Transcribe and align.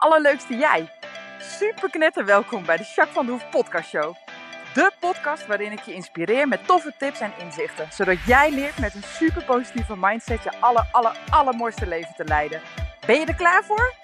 allerleukste 0.00 0.54
jij. 0.54 0.92
Super 1.38 1.90
knetter 1.90 2.24
welkom 2.24 2.64
bij 2.64 2.76
de 2.76 2.82
Jacques 2.82 3.14
van 3.14 3.26
de 3.26 3.32
Hoef 3.32 3.50
podcast 3.50 3.88
show. 3.88 4.14
De 4.74 4.92
podcast 5.00 5.46
waarin 5.46 5.72
ik 5.72 5.80
je 5.80 5.94
inspireer 5.94 6.48
met 6.48 6.66
toffe 6.66 6.94
tips 6.98 7.20
en 7.20 7.32
inzichten. 7.38 7.88
Zodat 7.92 8.16
jij 8.26 8.50
leert 8.50 8.78
met 8.78 8.94
een 8.94 9.02
super 9.02 9.44
positieve 9.44 9.96
mindset 9.96 10.42
je 10.42 10.60
aller, 10.60 10.88
aller, 10.92 11.18
allermooiste 11.30 11.86
leven 11.86 12.14
te 12.16 12.24
leiden. 12.24 12.60
Ben 13.06 13.20
je 13.20 13.26
er 13.26 13.34
klaar 13.34 13.64
voor? 13.64 13.94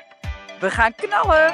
We 0.61 0.71
gaan 0.71 0.95
knallen! 0.95 1.53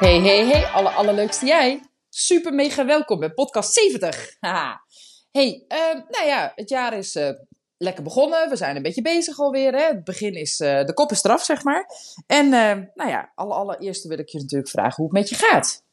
Hey, 0.00 0.20
hey, 0.20 0.46
hey, 0.46 0.64
alle 0.64 0.90
allerleukste 0.90 1.46
jij. 1.46 1.80
Super 2.08 2.54
mega 2.54 2.84
welkom 2.84 3.18
bij 3.18 3.30
podcast 3.30 3.72
70. 3.72 4.30
Haha. 4.40 4.84
Hey, 5.30 5.64
uh, 5.68 5.78
nou 6.08 6.26
ja, 6.26 6.52
het 6.54 6.68
jaar 6.68 6.92
is 6.92 7.16
uh, 7.16 7.30
lekker 7.78 8.02
begonnen. 8.02 8.48
We 8.48 8.56
zijn 8.56 8.76
een 8.76 8.82
beetje 8.82 9.02
bezig 9.02 9.38
alweer. 9.38 9.72
Hè? 9.72 9.86
Het 9.86 10.04
begin 10.04 10.34
is, 10.34 10.60
uh, 10.60 10.84
de 10.84 10.94
kop 10.94 11.10
is 11.10 11.18
straf, 11.18 11.42
zeg 11.42 11.64
maar. 11.64 11.86
En 12.26 12.48
nou 12.94 13.10
ja, 13.10 13.32
alle, 13.34 13.54
allereerst 13.54 14.04
wil 14.04 14.18
ik 14.18 14.28
je 14.28 14.38
natuurlijk 14.38 14.70
vragen 14.70 14.94
hoe 14.96 15.04
het 15.04 15.12
met 15.12 15.28
je 15.28 15.34
gaat. 15.34 15.84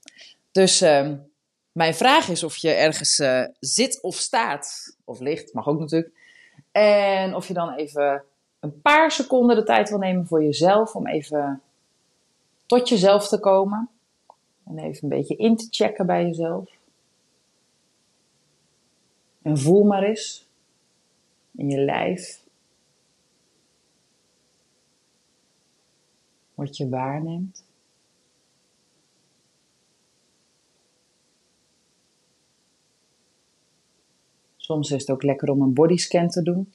Dus 0.51 0.81
ehm, 0.81 1.17
mijn 1.71 1.93
vraag 1.93 2.29
is 2.29 2.43
of 2.43 2.55
je 2.55 2.71
ergens 2.71 3.21
zit 3.59 4.01
of 4.01 4.15
staat, 4.15 4.97
of 5.05 5.19
ligt, 5.19 5.53
mag 5.53 5.67
ook 5.67 5.79
natuurlijk. 5.79 6.13
En 6.71 7.35
of 7.35 7.47
je 7.47 7.53
dan 7.53 7.73
even 7.73 8.23
een 8.59 8.81
paar 8.81 9.11
seconden 9.11 9.55
de 9.55 9.63
tijd 9.63 9.89
wil 9.89 9.97
nemen 9.97 10.27
voor 10.27 10.43
jezelf 10.43 10.95
om 10.95 11.07
even 11.07 11.61
tot 12.65 12.89
jezelf 12.89 13.27
te 13.27 13.39
komen. 13.39 13.89
En 14.65 14.77
even 14.77 15.03
een 15.03 15.17
beetje 15.17 15.35
in 15.35 15.57
te 15.57 15.67
checken 15.69 16.05
bij 16.05 16.25
jezelf. 16.25 16.69
En 19.41 19.57
voel 19.57 19.83
maar 19.83 20.03
eens 20.03 20.47
in 21.55 21.69
je 21.69 21.77
lijf 21.77 22.43
wat 26.53 26.77
je 26.77 26.89
waarneemt. 26.89 27.65
Soms 34.55 34.91
is 34.91 34.99
het 34.99 35.09
ook 35.09 35.23
lekker 35.23 35.49
om 35.49 35.61
een 35.61 35.73
bodyscan 35.73 36.27
te 36.27 36.43
doen. 36.43 36.71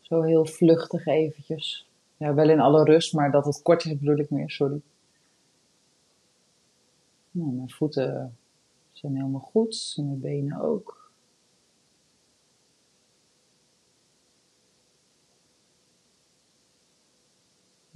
Zo 0.00 0.22
heel 0.22 0.46
vluchtig 0.46 1.06
eventjes. 1.06 1.88
Ja, 2.16 2.34
wel 2.34 2.50
in 2.50 2.60
alle 2.60 2.84
rust, 2.84 3.14
maar 3.14 3.30
dat 3.30 3.44
het 3.44 3.62
kort 3.62 3.84
is 3.84 3.98
bedoel 3.98 4.16
ik 4.16 4.30
meer, 4.30 4.50
sorry. 4.50 4.80
Nou, 7.30 7.52
mijn 7.52 7.70
voeten 7.70 8.36
zijn 8.92 9.14
helemaal 9.14 9.40
goed, 9.40 9.94
mijn 9.96 10.20
benen 10.20 10.60
ook. 10.60 11.07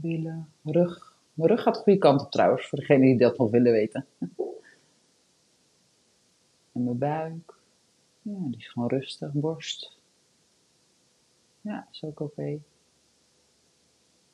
Billen, 0.02 0.48
rug. 0.64 1.16
Mijn 1.34 1.48
rug 1.48 1.62
gaat 1.62 1.74
de 1.74 1.80
goede 1.80 1.98
kant 1.98 2.20
op 2.20 2.30
trouwens, 2.30 2.68
voor 2.68 2.78
degenen 2.78 3.00
die 3.00 3.18
dat 3.18 3.38
nog 3.38 3.50
willen 3.50 3.72
weten. 3.72 4.06
En 6.72 6.84
mijn 6.84 6.98
buik. 6.98 7.54
Ja, 8.22 8.38
die 8.38 8.58
is 8.58 8.68
gewoon 8.68 8.88
rustig. 8.88 9.32
Borst. 9.32 9.98
Ja, 11.60 11.88
is 11.90 12.04
ook 12.04 12.20
oké. 12.20 12.58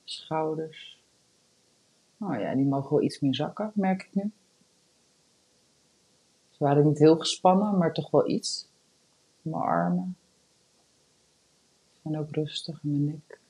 Schouders. 0.05 1.03
Oh 2.19 2.41
ja, 2.41 2.55
die 2.55 2.65
mogen 2.65 2.91
wel 2.91 3.03
iets 3.03 3.21
meer 3.21 3.35
zakken, 3.35 3.73
merk 3.75 4.03
ik 4.03 4.15
nu. 4.15 4.31
Ze 6.51 6.65
waren 6.65 6.87
niet 6.87 6.99
heel 6.99 7.19
gespannen, 7.19 7.79
maar 7.79 7.93
toch 7.93 8.11
wel 8.11 8.29
iets. 8.29 8.69
Mijn 9.43 9.63
armen 9.63 10.17
zijn 12.03 12.19
ook 12.19 12.31
rustig 12.31 12.83
mijn 12.83 13.05
nek. 13.05 13.41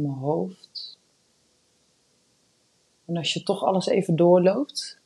Mijn 0.00 0.14
hoofd. 0.14 0.98
En 3.04 3.16
als 3.16 3.32
je 3.32 3.42
toch 3.42 3.62
alles 3.62 3.86
even 3.86 4.16
doorloopt, 4.16 5.00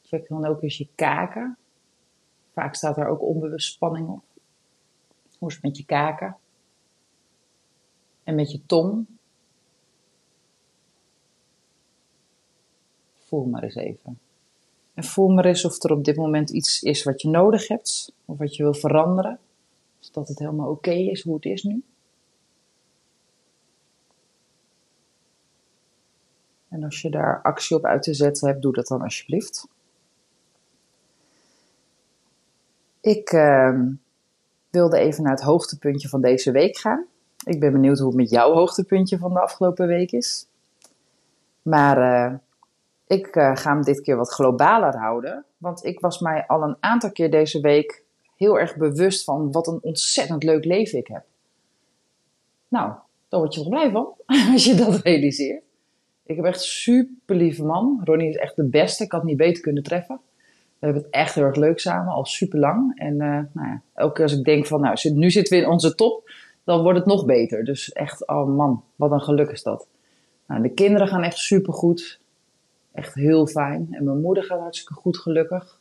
trek 0.00 0.28
dan 0.28 0.46
ook 0.46 0.62
eens 0.62 0.78
je 0.78 0.88
kaken. 0.94 1.56
Vaak 2.52 2.74
staat 2.74 2.96
daar 2.96 3.08
ook 3.08 3.22
onbewust 3.22 3.72
spanning 3.72 4.08
op. 4.08 4.22
Hoe 5.38 5.48
is 5.48 5.54
het 5.54 5.62
met 5.62 5.76
je 5.76 5.84
kaken? 5.84 6.36
En 8.24 8.34
met 8.34 8.52
je 8.52 8.66
tong. 8.66 9.06
Voel 13.14 13.44
maar 13.44 13.62
eens 13.62 13.74
even. 13.74 14.18
En 14.94 15.04
voel 15.04 15.28
maar 15.28 15.44
eens 15.44 15.64
of 15.64 15.82
er 15.82 15.92
op 15.92 16.04
dit 16.04 16.16
moment 16.16 16.50
iets 16.50 16.82
is 16.82 17.02
wat 17.02 17.22
je 17.22 17.28
nodig 17.28 17.68
hebt, 17.68 18.12
of 18.24 18.38
wat 18.38 18.56
je 18.56 18.62
wil 18.62 18.74
veranderen. 18.74 19.38
Of 20.00 20.10
dat 20.10 20.28
het 20.28 20.38
helemaal 20.38 20.70
oké 20.70 20.90
is 20.90 21.22
hoe 21.22 21.34
het 21.34 21.44
is 21.44 21.62
nu. 21.62 21.82
En 26.68 26.84
als 26.84 27.02
je 27.02 27.10
daar 27.10 27.42
actie 27.42 27.76
op 27.76 27.84
uit 27.84 28.02
te 28.02 28.14
zetten 28.14 28.48
hebt, 28.48 28.62
doe 28.62 28.72
dat 28.72 28.86
dan 28.86 29.02
alsjeblieft. 29.02 29.68
Ik 33.00 33.32
uh, 33.32 33.80
wilde 34.70 34.98
even 34.98 35.22
naar 35.22 35.32
het 35.32 35.42
hoogtepuntje 35.42 36.08
van 36.08 36.20
deze 36.20 36.50
week 36.50 36.76
gaan. 36.76 37.06
Ik 37.44 37.60
ben 37.60 37.72
benieuwd 37.72 37.98
hoe 37.98 38.06
het 38.08 38.16
met 38.16 38.30
jouw 38.30 38.52
hoogtepuntje 38.52 39.18
van 39.18 39.32
de 39.32 39.40
afgelopen 39.40 39.86
week 39.86 40.12
is. 40.12 40.46
Maar 41.62 41.98
uh, 41.98 42.38
ik 43.06 43.36
uh, 43.36 43.56
ga 43.56 43.72
hem 43.72 43.82
dit 43.82 44.00
keer 44.00 44.16
wat 44.16 44.32
globaler 44.32 44.96
houden. 44.96 45.44
Want 45.58 45.84
ik 45.84 46.00
was 46.00 46.18
mij 46.18 46.46
al 46.46 46.62
een 46.62 46.76
aantal 46.80 47.12
keer 47.12 47.30
deze 47.30 47.60
week 47.60 48.04
heel 48.36 48.58
erg 48.58 48.76
bewust 48.76 49.24
van 49.24 49.52
wat 49.52 49.66
een 49.66 49.78
ontzettend 49.82 50.42
leuk 50.42 50.64
leven 50.64 50.98
ik 50.98 51.06
heb. 51.06 51.24
Nou, 52.68 52.92
daar 53.28 53.40
word 53.40 53.54
je 53.54 53.60
wel 53.60 53.68
blij 53.68 53.90
van 53.90 54.14
als 54.52 54.64
je 54.64 54.74
dat 54.74 54.94
realiseert. 54.94 55.62
Ik 56.28 56.36
heb 56.36 56.44
echt 56.44 56.60
super 56.60 57.36
lieve 57.36 57.64
man. 57.64 58.00
Ronnie 58.04 58.28
is 58.28 58.36
echt 58.36 58.56
de 58.56 58.64
beste. 58.64 59.04
Ik 59.04 59.12
had 59.12 59.24
niet 59.24 59.36
beter 59.36 59.62
kunnen 59.62 59.82
treffen. 59.82 60.20
We 60.78 60.86
hebben 60.86 61.02
het 61.02 61.12
echt 61.12 61.34
heel 61.34 61.44
erg 61.44 61.56
leuk 61.56 61.78
samen, 61.78 62.12
al 62.12 62.24
super 62.24 62.58
lang. 62.58 62.98
En 62.98 63.12
uh, 63.12 63.18
nou 63.18 63.68
ja, 63.68 63.82
elke 63.94 64.14
keer 64.14 64.22
als 64.22 64.38
ik 64.38 64.44
denk 64.44 64.66
van, 64.66 64.80
nou, 64.80 65.12
nu 65.14 65.30
zitten 65.30 65.58
we 65.58 65.64
in 65.64 65.70
onze 65.70 65.94
top, 65.94 66.30
dan 66.64 66.82
wordt 66.82 66.98
het 66.98 67.06
nog 67.06 67.24
beter. 67.24 67.64
Dus 67.64 67.92
echt, 67.92 68.26
oh 68.26 68.56
man, 68.56 68.82
wat 68.96 69.10
een 69.10 69.20
geluk 69.20 69.50
is 69.50 69.62
dat. 69.62 69.88
Nou, 70.46 70.62
de 70.62 70.68
kinderen 70.68 71.08
gaan 71.08 71.22
echt 71.22 71.38
super 71.38 71.72
goed. 71.72 72.20
Echt 72.92 73.14
heel 73.14 73.46
fijn. 73.46 73.88
En 73.90 74.04
mijn 74.04 74.20
moeder 74.20 74.44
gaat 74.44 74.60
hartstikke 74.60 74.94
goed, 74.94 75.18
gelukkig. 75.18 75.80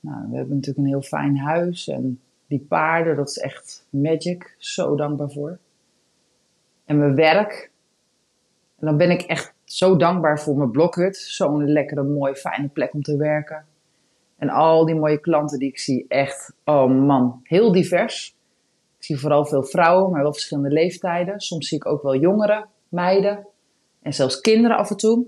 Nou, 0.00 0.30
we 0.30 0.36
hebben 0.36 0.54
natuurlijk 0.54 0.86
een 0.86 0.92
heel 0.92 1.02
fijn 1.02 1.38
huis. 1.38 1.88
En 1.88 2.20
die 2.46 2.66
paarden, 2.68 3.16
dat 3.16 3.28
is 3.28 3.38
echt 3.38 3.86
magic. 3.90 4.54
Zo 4.58 4.96
dankbaar 4.96 5.30
voor. 5.30 5.58
En 6.84 6.98
mijn 6.98 7.14
werk. 7.14 7.71
En 8.82 8.88
dan 8.88 8.96
ben 8.96 9.10
ik 9.10 9.22
echt 9.22 9.54
zo 9.64 9.96
dankbaar 9.96 10.40
voor 10.40 10.56
mijn 10.56 10.70
blokhut. 10.70 11.16
Zo'n 11.16 11.64
lekkere, 11.64 12.02
mooie, 12.02 12.36
fijne 12.36 12.68
plek 12.68 12.94
om 12.94 13.02
te 13.02 13.16
werken. 13.16 13.64
En 14.38 14.48
al 14.48 14.84
die 14.84 14.94
mooie 14.94 15.20
klanten 15.20 15.58
die 15.58 15.68
ik 15.68 15.78
zie. 15.78 16.04
Echt, 16.08 16.54
oh 16.64 16.90
man, 16.90 17.40
heel 17.42 17.72
divers. 17.72 18.36
Ik 18.98 19.04
zie 19.04 19.18
vooral 19.18 19.44
veel 19.44 19.62
vrouwen, 19.62 20.10
maar 20.10 20.22
wel 20.22 20.32
verschillende 20.32 20.70
leeftijden. 20.70 21.40
Soms 21.40 21.68
zie 21.68 21.78
ik 21.78 21.86
ook 21.86 22.02
wel 22.02 22.16
jongere 22.16 22.66
meiden. 22.88 23.46
En 24.02 24.12
zelfs 24.12 24.40
kinderen 24.40 24.76
af 24.76 24.90
en 24.90 24.96
toe. 24.96 25.26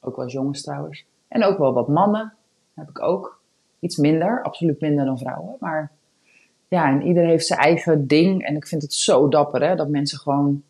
Ook 0.00 0.16
wel 0.16 0.28
jongens 0.28 0.62
trouwens. 0.62 1.04
En 1.28 1.44
ook 1.44 1.58
wel 1.58 1.72
wat 1.72 1.88
mannen. 1.88 2.34
Heb 2.74 2.88
ik 2.88 3.02
ook. 3.02 3.40
Iets 3.80 3.96
minder, 3.96 4.42
absoluut 4.42 4.80
minder 4.80 5.04
dan 5.04 5.18
vrouwen. 5.18 5.56
Maar 5.60 5.90
ja, 6.68 6.88
en 6.88 7.02
ieder 7.02 7.24
heeft 7.24 7.46
zijn 7.46 7.60
eigen 7.60 8.06
ding. 8.06 8.46
En 8.46 8.56
ik 8.56 8.66
vind 8.66 8.82
het 8.82 8.94
zo 8.94 9.28
dapper 9.28 9.62
hè, 9.62 9.76
dat 9.76 9.88
mensen 9.88 10.18
gewoon, 10.18 10.62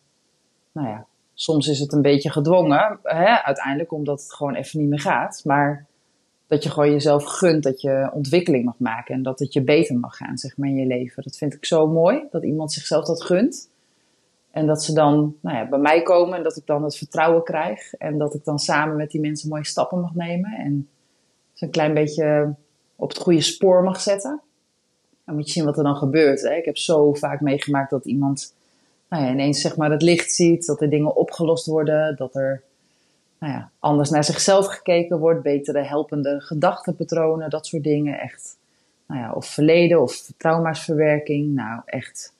nou 0.71 0.87
ja, 0.87 1.05
soms 1.33 1.67
is 1.67 1.79
het 1.79 1.93
een 1.93 2.01
beetje 2.01 2.31
gedwongen, 2.31 2.99
hè, 3.03 3.43
uiteindelijk 3.43 3.91
omdat 3.91 4.21
het 4.21 4.33
gewoon 4.33 4.55
even 4.55 4.79
niet 4.79 4.89
meer 4.89 4.99
gaat. 4.99 5.41
Maar 5.43 5.85
dat 6.47 6.63
je 6.63 6.69
gewoon 6.69 6.91
jezelf 6.91 7.23
gunt 7.23 7.63
dat 7.63 7.81
je 7.81 8.09
ontwikkeling 8.13 8.65
mag 8.65 8.77
maken 8.77 9.15
en 9.15 9.23
dat 9.23 9.39
het 9.39 9.53
je 9.53 9.63
beter 9.63 9.99
mag 9.99 10.17
gaan, 10.17 10.37
zeg 10.37 10.57
maar, 10.57 10.69
in 10.69 10.75
je 10.75 10.85
leven. 10.85 11.23
Dat 11.23 11.37
vind 11.37 11.53
ik 11.53 11.65
zo 11.65 11.87
mooi, 11.87 12.23
dat 12.31 12.43
iemand 12.43 12.71
zichzelf 12.71 13.05
dat 13.05 13.23
gunt. 13.23 13.69
En 14.51 14.67
dat 14.67 14.83
ze 14.83 14.93
dan 14.93 15.35
nou 15.39 15.57
ja, 15.57 15.69
bij 15.69 15.79
mij 15.79 16.01
komen 16.01 16.37
en 16.37 16.43
dat 16.43 16.57
ik 16.57 16.65
dan 16.65 16.83
het 16.83 16.97
vertrouwen 16.97 17.43
krijg. 17.43 17.93
En 17.93 18.17
dat 18.17 18.33
ik 18.33 18.43
dan 18.43 18.59
samen 18.59 18.95
met 18.95 19.11
die 19.11 19.21
mensen 19.21 19.49
mooie 19.49 19.65
stappen 19.65 19.99
mag 19.99 20.13
nemen. 20.13 20.51
En 20.51 20.89
ze 21.53 21.65
een 21.65 21.71
klein 21.71 21.93
beetje 21.93 22.55
op 22.95 23.09
het 23.09 23.17
goede 23.17 23.41
spoor 23.41 23.83
mag 23.83 24.01
zetten. 24.01 24.41
Dan 25.25 25.35
moet 25.35 25.45
je 25.45 25.51
zien 25.51 25.65
wat 25.65 25.77
er 25.77 25.83
dan 25.83 25.95
gebeurt. 25.95 26.41
Hè. 26.41 26.53
Ik 26.53 26.65
heb 26.65 26.77
zo 26.77 27.13
vaak 27.13 27.41
meegemaakt 27.41 27.89
dat 27.89 28.05
iemand 28.05 28.55
nou 29.19 29.31
ineens 29.31 29.61
zeg 29.61 29.75
maar 29.75 29.91
het 29.91 30.01
licht 30.01 30.33
ziet. 30.33 30.65
Dat 30.65 30.81
er 30.81 30.89
dingen 30.89 31.15
opgelost 31.15 31.65
worden. 31.65 32.15
Dat 32.15 32.35
er 32.35 32.63
nou 33.39 33.53
ja, 33.53 33.71
anders 33.79 34.09
naar 34.09 34.23
zichzelf 34.23 34.67
gekeken 34.67 35.19
wordt. 35.19 35.43
Betere 35.43 35.83
helpende 35.83 36.41
gedachtenpatronen. 36.41 37.49
Dat 37.49 37.67
soort 37.67 37.83
dingen. 37.83 38.19
Echt. 38.19 38.57
Nou 39.07 39.21
ja, 39.21 39.33
of 39.33 39.45
verleden 39.45 40.01
of 40.01 40.31
trauma's 40.37 40.87
Nou 40.87 41.81
echt 41.85 42.33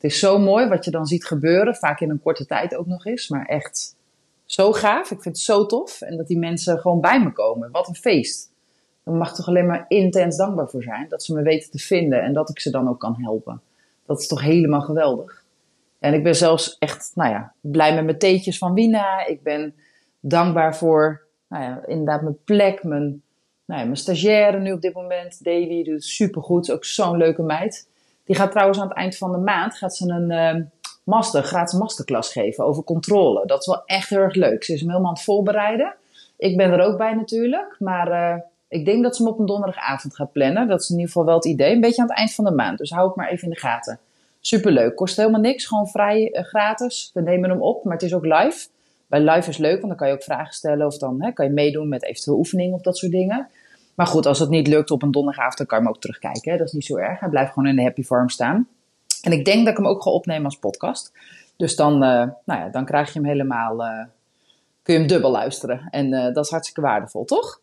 het 0.00 0.10
is 0.10 0.18
zo 0.18 0.38
mooi 0.38 0.68
wat 0.68 0.84
je 0.84 0.90
dan 0.90 1.06
ziet 1.06 1.24
gebeuren, 1.24 1.74
vaak 1.74 2.00
in 2.00 2.10
een 2.10 2.20
korte 2.22 2.46
tijd 2.46 2.74
ook 2.74 2.86
nog 2.86 3.06
eens, 3.06 3.28
maar 3.28 3.46
echt 3.46 3.96
zo 4.44 4.72
gaaf. 4.72 5.10
Ik 5.10 5.22
vind 5.22 5.36
het 5.36 5.38
zo 5.38 5.66
tof. 5.66 6.00
En 6.00 6.16
dat 6.16 6.26
die 6.26 6.38
mensen 6.38 6.78
gewoon 6.78 7.00
bij 7.00 7.22
me 7.22 7.32
komen. 7.32 7.70
Wat 7.70 7.88
een 7.88 7.94
feest. 7.94 8.50
dan 9.04 9.16
mag 9.16 9.30
ik 9.30 9.34
toch 9.34 9.48
alleen 9.48 9.66
maar 9.66 9.84
intens 9.88 10.36
dankbaar 10.36 10.68
voor 10.68 10.82
zijn. 10.82 11.08
Dat 11.08 11.22
ze 11.22 11.34
me 11.34 11.42
weten 11.42 11.70
te 11.70 11.78
vinden 11.78 12.22
en 12.22 12.32
dat 12.32 12.48
ik 12.48 12.60
ze 12.60 12.70
dan 12.70 12.88
ook 12.88 13.00
kan 13.00 13.16
helpen. 13.22 13.60
Dat 14.06 14.20
is 14.20 14.26
toch 14.26 14.40
helemaal 14.40 14.80
geweldig. 14.80 15.39
En 16.00 16.14
ik 16.14 16.22
ben 16.22 16.36
zelfs 16.36 16.76
echt, 16.78 17.10
nou 17.14 17.30
ja, 17.30 17.52
blij 17.60 17.94
met 17.94 18.04
mijn 18.04 18.18
theetjes 18.18 18.58
van 18.58 18.74
Wina. 18.74 19.26
Ik 19.26 19.42
ben 19.42 19.74
dankbaar 20.20 20.76
voor, 20.76 21.22
nou 21.48 21.64
ja, 21.64 21.82
inderdaad 21.86 22.22
mijn 22.22 22.44
plek, 22.44 22.82
mijn, 22.82 23.22
nou 23.64 23.80
ja, 23.80 23.84
mijn 23.86 23.96
stagiaire 23.96 24.58
nu 24.58 24.72
op 24.72 24.80
dit 24.80 24.94
moment. 24.94 25.44
Davy 25.44 25.84
doet 25.84 26.04
supergoed, 26.04 26.72
ook 26.72 26.84
zo'n 26.84 27.16
leuke 27.16 27.42
meid. 27.42 27.88
Die 28.24 28.36
gaat 28.36 28.50
trouwens 28.50 28.78
aan 28.80 28.88
het 28.88 28.96
eind 28.96 29.16
van 29.16 29.32
de 29.32 29.38
maand 29.38 29.76
gaat 29.76 29.96
ze 29.96 30.08
een 30.08 30.56
uh, 30.56 30.64
master, 31.04 31.42
gratis 31.42 31.78
masterclass 31.78 32.32
geven 32.32 32.64
over 32.64 32.84
controle. 32.84 33.46
Dat 33.46 33.60
is 33.60 33.66
wel 33.66 33.82
echt 33.84 34.08
heel 34.08 34.18
erg 34.18 34.34
leuk. 34.34 34.64
Ze 34.64 34.72
is 34.72 34.80
hem 34.80 34.88
helemaal 34.88 35.10
aan 35.10 35.16
het 35.16 35.24
voorbereiden. 35.24 35.94
Ik 36.36 36.56
ben 36.56 36.70
er 36.70 36.80
ook 36.80 36.98
bij 36.98 37.14
natuurlijk, 37.14 37.76
maar 37.78 38.08
uh, 38.10 38.40
ik 38.68 38.84
denk 38.84 39.02
dat 39.02 39.16
ze 39.16 39.22
hem 39.22 39.32
op 39.32 39.38
een 39.38 39.46
donderdagavond 39.46 40.14
gaat 40.14 40.32
plannen. 40.32 40.68
Dat 40.68 40.80
is 40.80 40.88
in 40.88 40.94
ieder 40.94 41.10
geval 41.10 41.26
wel 41.26 41.34
het 41.34 41.44
idee. 41.44 41.74
Een 41.74 41.80
beetje 41.80 42.02
aan 42.02 42.08
het 42.08 42.16
eind 42.16 42.34
van 42.34 42.44
de 42.44 42.50
maand. 42.50 42.78
Dus 42.78 42.90
hou 42.90 43.06
het 43.06 43.16
maar 43.16 43.28
even 43.28 43.44
in 43.44 43.54
de 43.54 43.60
gaten. 43.60 43.98
Superleuk. 44.40 44.96
Kost 44.96 45.16
helemaal 45.16 45.40
niks. 45.40 45.66
Gewoon 45.66 45.88
vrij 45.88 46.32
uh, 46.32 46.42
gratis. 46.42 47.10
We 47.14 47.20
nemen 47.20 47.50
hem 47.50 47.62
op, 47.62 47.84
maar 47.84 47.92
het 47.92 48.02
is 48.02 48.14
ook 48.14 48.24
live. 48.24 48.68
Bij 49.06 49.20
live 49.20 49.48
is 49.48 49.56
leuk, 49.56 49.76
want 49.76 49.86
dan 49.86 49.96
kan 49.96 50.08
je 50.08 50.14
ook 50.14 50.22
vragen 50.22 50.54
stellen. 50.54 50.86
Of 50.86 50.98
dan 50.98 51.22
hè, 51.22 51.32
kan 51.32 51.46
je 51.46 51.52
meedoen 51.52 51.88
met 51.88 52.04
eventueel 52.04 52.36
oefeningen 52.36 52.74
of 52.74 52.82
dat 52.82 52.96
soort 52.96 53.12
dingen. 53.12 53.48
Maar 53.94 54.06
goed, 54.06 54.26
als 54.26 54.38
het 54.38 54.48
niet 54.48 54.66
lukt 54.66 54.90
op 54.90 55.02
een 55.02 55.10
donderdagavond, 55.10 55.58
dan 55.58 55.66
kan 55.66 55.78
je 55.78 55.84
hem 55.84 55.94
ook 55.94 56.00
terugkijken. 56.00 56.52
Hè? 56.52 56.58
Dat 56.58 56.66
is 56.66 56.72
niet 56.72 56.84
zo 56.84 56.96
erg. 56.96 57.20
Hij 57.20 57.28
blijft 57.28 57.52
gewoon 57.52 57.68
in 57.68 57.76
de 57.76 57.82
happy 57.82 58.02
farm 58.02 58.28
staan. 58.28 58.68
En 59.22 59.32
ik 59.32 59.44
denk 59.44 59.58
dat 59.58 59.68
ik 59.68 59.76
hem 59.76 59.86
ook 59.86 60.02
ga 60.02 60.10
opnemen 60.10 60.44
als 60.44 60.58
podcast. 60.58 61.12
Dus 61.56 61.76
dan, 61.76 61.92
uh, 61.92 62.00
nou 62.44 62.60
ja, 62.60 62.68
dan 62.68 62.84
krijg 62.84 63.12
je 63.12 63.18
hem 63.18 63.28
helemaal, 63.28 63.80
uh, 63.80 64.04
kun 64.82 64.94
je 64.94 64.98
hem 65.00 65.08
dubbel 65.08 65.30
luisteren. 65.30 65.88
En 65.90 66.10
dat 66.32 66.44
is 66.44 66.50
hartstikke 66.50 66.80
waardevol, 66.80 67.24
toch? 67.24 67.60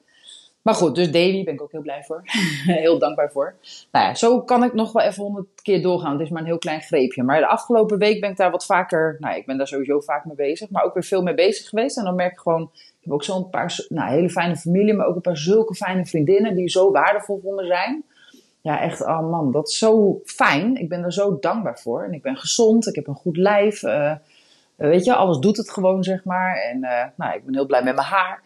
Maar 0.61 0.75
goed, 0.75 0.95
dus 0.95 1.11
Davy 1.11 1.43
ben 1.43 1.53
ik 1.53 1.61
ook 1.61 1.71
heel 1.71 1.81
blij 1.81 2.03
voor. 2.03 2.21
heel 2.83 2.99
dankbaar 2.99 3.31
voor. 3.31 3.55
Nou 3.91 4.05
ja, 4.05 4.15
zo 4.15 4.41
kan 4.41 4.63
ik 4.63 4.73
nog 4.73 4.91
wel 4.91 5.03
even 5.03 5.23
honderd 5.23 5.47
keer 5.61 5.81
doorgaan. 5.81 6.11
Het 6.11 6.21
is 6.21 6.29
maar 6.29 6.41
een 6.41 6.47
heel 6.47 6.57
klein 6.57 6.81
greepje. 6.81 7.23
Maar 7.23 7.39
de 7.39 7.47
afgelopen 7.47 7.97
week 7.97 8.21
ben 8.21 8.29
ik 8.29 8.37
daar 8.37 8.51
wat 8.51 8.65
vaker... 8.65 9.17
Nou, 9.19 9.37
ik 9.37 9.45
ben 9.45 9.57
daar 9.57 9.67
sowieso 9.67 9.99
vaak 9.99 10.25
mee 10.25 10.35
bezig. 10.35 10.69
Maar 10.69 10.83
ook 10.83 10.93
weer 10.93 11.03
veel 11.03 11.21
mee 11.21 11.33
bezig 11.33 11.69
geweest. 11.69 11.97
En 11.97 12.03
dan 12.03 12.15
merk 12.15 12.31
ik 12.31 12.39
gewoon... 12.39 12.69
Ik 12.73 13.03
heb 13.03 13.13
ook 13.13 13.23
zo'n 13.23 13.49
paar 13.49 13.85
nou, 13.87 14.09
hele 14.09 14.29
fijne 14.29 14.55
familie. 14.55 14.93
Maar 14.93 15.07
ook 15.07 15.15
een 15.15 15.21
paar 15.21 15.37
zulke 15.37 15.75
fijne 15.75 16.05
vriendinnen 16.05 16.55
die 16.55 16.69
zo 16.69 16.91
waardevol 16.91 17.39
voor 17.43 17.53
me 17.53 17.65
zijn. 17.65 18.03
Ja, 18.61 18.81
echt, 18.81 19.01
oh 19.01 19.29
man, 19.29 19.51
dat 19.51 19.67
is 19.67 19.77
zo 19.77 20.21
fijn. 20.25 20.75
Ik 20.75 20.89
ben 20.89 21.03
er 21.03 21.13
zo 21.13 21.37
dankbaar 21.39 21.79
voor. 21.79 22.03
En 22.03 22.13
ik 22.13 22.21
ben 22.21 22.37
gezond. 22.37 22.87
Ik 22.87 22.95
heb 22.95 23.07
een 23.07 23.15
goed 23.15 23.37
lijf. 23.37 23.83
Uh, 23.83 24.15
weet 24.77 25.05
je, 25.05 25.15
alles 25.15 25.37
doet 25.37 25.57
het 25.57 25.69
gewoon, 25.69 26.03
zeg 26.03 26.23
maar. 26.23 26.55
En 26.55 26.77
uh, 26.77 27.03
nou, 27.15 27.35
ik 27.35 27.45
ben 27.45 27.53
heel 27.53 27.65
blij 27.65 27.83
met 27.83 27.95
mijn 27.95 28.07
haar. 28.07 28.41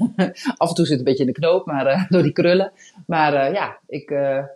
Af 0.56 0.68
en 0.68 0.74
toe 0.74 0.86
zit 0.86 0.88
het 0.88 0.98
een 0.98 1.04
beetje 1.04 1.24
in 1.24 1.32
de 1.32 1.40
knoop, 1.40 1.66
maar 1.66 1.86
uh, 1.86 2.04
door 2.10 2.22
die 2.22 2.32
krullen. 2.32 2.72
Maar 3.06 3.52
ja, 3.52 3.78
ik 3.86 4.08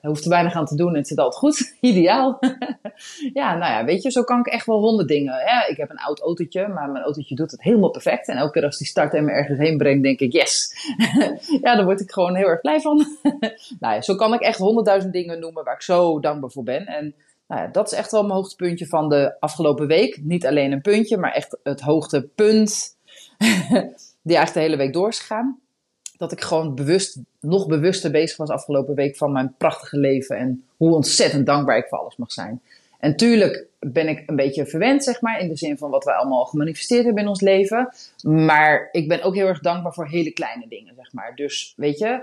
hoef 0.03 0.23
er 0.23 0.29
weinig 0.29 0.55
aan 0.55 0.67
te 0.67 0.77
doen 0.77 0.89
en 0.89 0.97
het 0.97 1.09
zit 1.09 1.19
altijd 1.19 1.39
goed. 1.39 1.75
Ideaal. 1.81 2.39
ja, 3.33 3.57
nou 3.57 3.73
ja, 3.73 3.85
weet 3.85 4.03
je, 4.03 4.11
zo 4.11 4.23
kan 4.23 4.39
ik 4.39 4.47
echt 4.47 4.67
wel 4.67 4.81
honderd 4.81 5.09
dingen. 5.09 5.35
Ik 5.69 5.77
heb 5.77 5.91
een 5.91 5.99
oud 5.99 6.21
autootje, 6.21 6.69
maar 6.69 6.91
mijn 6.91 7.05
autootje 7.05 7.35
doet 7.35 7.51
het 7.51 7.63
helemaal 7.63 7.91
perfect. 7.91 8.29
En 8.29 8.37
elke 8.37 8.53
keer 8.53 8.65
als 8.65 8.79
die 8.79 8.87
start 8.87 9.15
en 9.15 9.25
me 9.25 9.31
ergens 9.31 9.59
heen 9.59 9.79
brengt, 9.79 10.03
denk 10.03 10.21
ik, 10.21 10.33
yes. 10.33 10.73
ja, 11.63 11.77
daar 11.77 11.85
word 11.85 12.01
ik 12.01 12.11
gewoon 12.11 12.35
heel 12.35 12.49
erg 12.49 12.61
blij 12.61 12.81
van. 12.81 13.07
nou 13.81 13.95
ja, 13.95 14.01
zo 14.01 14.15
kan 14.15 14.35
ik 14.35 14.41
echt 14.41 14.59
honderdduizend 14.59 15.13
dingen 15.13 15.41
noemen 15.41 15.65
waar 15.65 15.75
ik 15.75 15.83
zo 15.83 16.21
dankbaar 16.21 16.51
voor 16.51 16.65
ben. 16.65 16.87
En 16.87 17.15
nou 17.51 17.63
ja, 17.63 17.69
dat 17.69 17.93
is 17.93 17.99
echt 17.99 18.11
wel 18.11 18.23
mijn 18.23 18.35
hoogtepuntje 18.35 18.87
van 18.87 19.09
de 19.09 19.35
afgelopen 19.41 19.87
week. 19.87 20.19
Niet 20.23 20.47
alleen 20.47 20.73
een 20.73 20.81
puntje, 20.81 21.17
maar 21.17 21.33
echt 21.33 21.59
het 21.63 21.81
hoogtepunt 21.81 22.97
die 24.29 24.37
eigenlijk 24.37 24.53
de 24.53 24.61
hele 24.61 24.77
week 24.77 24.93
door 24.93 25.09
is 25.09 25.19
gegaan. 25.19 25.61
Dat 26.17 26.33
ik 26.33 26.41
gewoon 26.41 26.75
bewust, 26.75 27.19
nog 27.41 27.67
bewuster 27.67 28.11
bezig 28.11 28.37
was 28.37 28.49
afgelopen 28.49 28.95
week 28.95 29.17
van 29.17 29.33
mijn 29.33 29.55
prachtige 29.59 29.99
leven 29.99 30.37
en 30.37 30.65
hoe 30.77 30.95
ontzettend 30.95 31.47
dankbaar 31.47 31.77
ik 31.77 31.87
voor 31.89 31.99
alles 31.99 32.17
mag 32.17 32.33
zijn. 32.33 32.61
En 32.99 33.17
tuurlijk 33.17 33.67
ben 33.79 34.09
ik 34.09 34.23
een 34.27 34.37
beetje 34.37 34.67
verwend, 34.67 35.05
zeg 35.05 35.21
maar, 35.21 35.41
in 35.41 35.49
de 35.49 35.57
zin 35.57 35.79
van 35.79 35.91
wat 35.91 36.05
wij 36.05 36.15
allemaal 36.15 36.45
gemanifesteerd 36.45 37.05
hebben 37.05 37.23
in 37.23 37.29
ons 37.29 37.41
leven. 37.41 37.95
Maar 38.23 38.89
ik 38.93 39.09
ben 39.09 39.23
ook 39.23 39.35
heel 39.35 39.47
erg 39.47 39.61
dankbaar 39.61 39.93
voor 39.93 40.09
hele 40.09 40.33
kleine 40.33 40.69
dingen, 40.69 40.95
zeg 40.97 41.13
maar. 41.13 41.35
Dus 41.35 41.73
weet 41.77 41.99
je, 41.99 42.23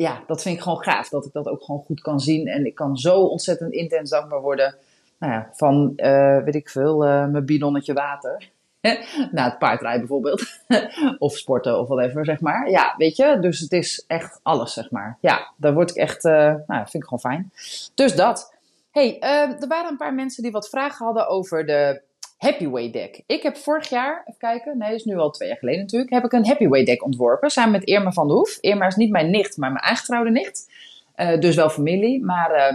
ja, 0.00 0.22
dat 0.26 0.42
vind 0.42 0.56
ik 0.56 0.62
gewoon 0.62 0.82
gaaf. 0.82 1.08
Dat 1.08 1.24
ik 1.24 1.32
dat 1.32 1.46
ook 1.46 1.62
gewoon 1.62 1.82
goed 1.84 2.00
kan 2.00 2.20
zien. 2.20 2.46
En 2.46 2.66
ik 2.66 2.74
kan 2.74 2.96
zo 2.96 3.20
ontzettend 3.20 3.72
intens 3.72 4.10
dankbaar 4.10 4.40
worden. 4.40 4.74
Nou 5.18 5.32
ja, 5.32 5.50
van, 5.52 5.92
uh, 5.96 6.42
weet 6.44 6.54
ik 6.54 6.68
veel, 6.68 7.06
uh, 7.06 7.26
mijn 7.26 7.44
bidonnetje 7.44 7.92
water. 7.92 8.50
Na 9.32 9.44
het 9.44 9.58
paardrijden 9.58 10.00
bijvoorbeeld. 10.00 10.60
of 11.18 11.36
sporten 11.36 11.78
of 11.78 11.88
whatever, 11.88 12.24
zeg 12.24 12.40
maar. 12.40 12.70
Ja, 12.70 12.94
weet 12.96 13.16
je. 13.16 13.38
Dus 13.40 13.60
het 13.60 13.72
is 13.72 14.04
echt 14.06 14.40
alles, 14.42 14.72
zeg 14.72 14.90
maar. 14.90 15.18
Ja, 15.20 15.52
daar 15.56 15.74
word 15.74 15.90
ik 15.90 15.96
echt, 15.96 16.24
uh, 16.24 16.32
nou, 16.66 16.80
vind 16.88 16.94
ik 16.94 17.04
gewoon 17.04 17.20
fijn. 17.20 17.52
Dus 17.94 18.14
dat. 18.14 18.54
hey, 18.90 19.20
er 19.20 19.68
waren 19.68 19.90
een 19.90 19.96
paar 19.96 20.14
mensen 20.14 20.42
die 20.42 20.52
wat 20.52 20.68
vragen 20.68 21.04
hadden 21.04 21.28
over 21.28 21.66
de 21.66 22.02
Happy 22.40 22.68
Way 22.68 22.90
deck. 22.90 23.22
Ik 23.26 23.42
heb 23.42 23.56
vorig 23.56 23.88
jaar, 23.88 24.22
even 24.26 24.38
kijken, 24.38 24.78
nee, 24.78 24.90
dat 24.90 24.98
is 24.98 25.04
nu 25.04 25.16
al 25.16 25.30
twee 25.30 25.48
jaar 25.48 25.58
geleden 25.58 25.80
natuurlijk, 25.80 26.12
heb 26.12 26.24
ik 26.24 26.32
een 26.32 26.46
Happy 26.46 26.68
Way 26.68 26.84
deck 26.84 27.04
ontworpen 27.04 27.50
samen 27.50 27.72
met 27.72 27.84
Irma 27.84 28.12
van 28.12 28.26
der 28.26 28.36
Hoef. 28.36 28.58
Irma 28.60 28.86
is 28.86 28.96
niet 28.96 29.10
mijn 29.10 29.30
nicht, 29.30 29.56
maar 29.56 29.72
mijn 29.72 29.84
aangetrouwde 29.84 30.30
nicht. 30.30 30.68
Uh, 31.16 31.38
dus 31.38 31.56
wel 31.56 31.68
familie, 31.68 32.24
maar 32.24 32.74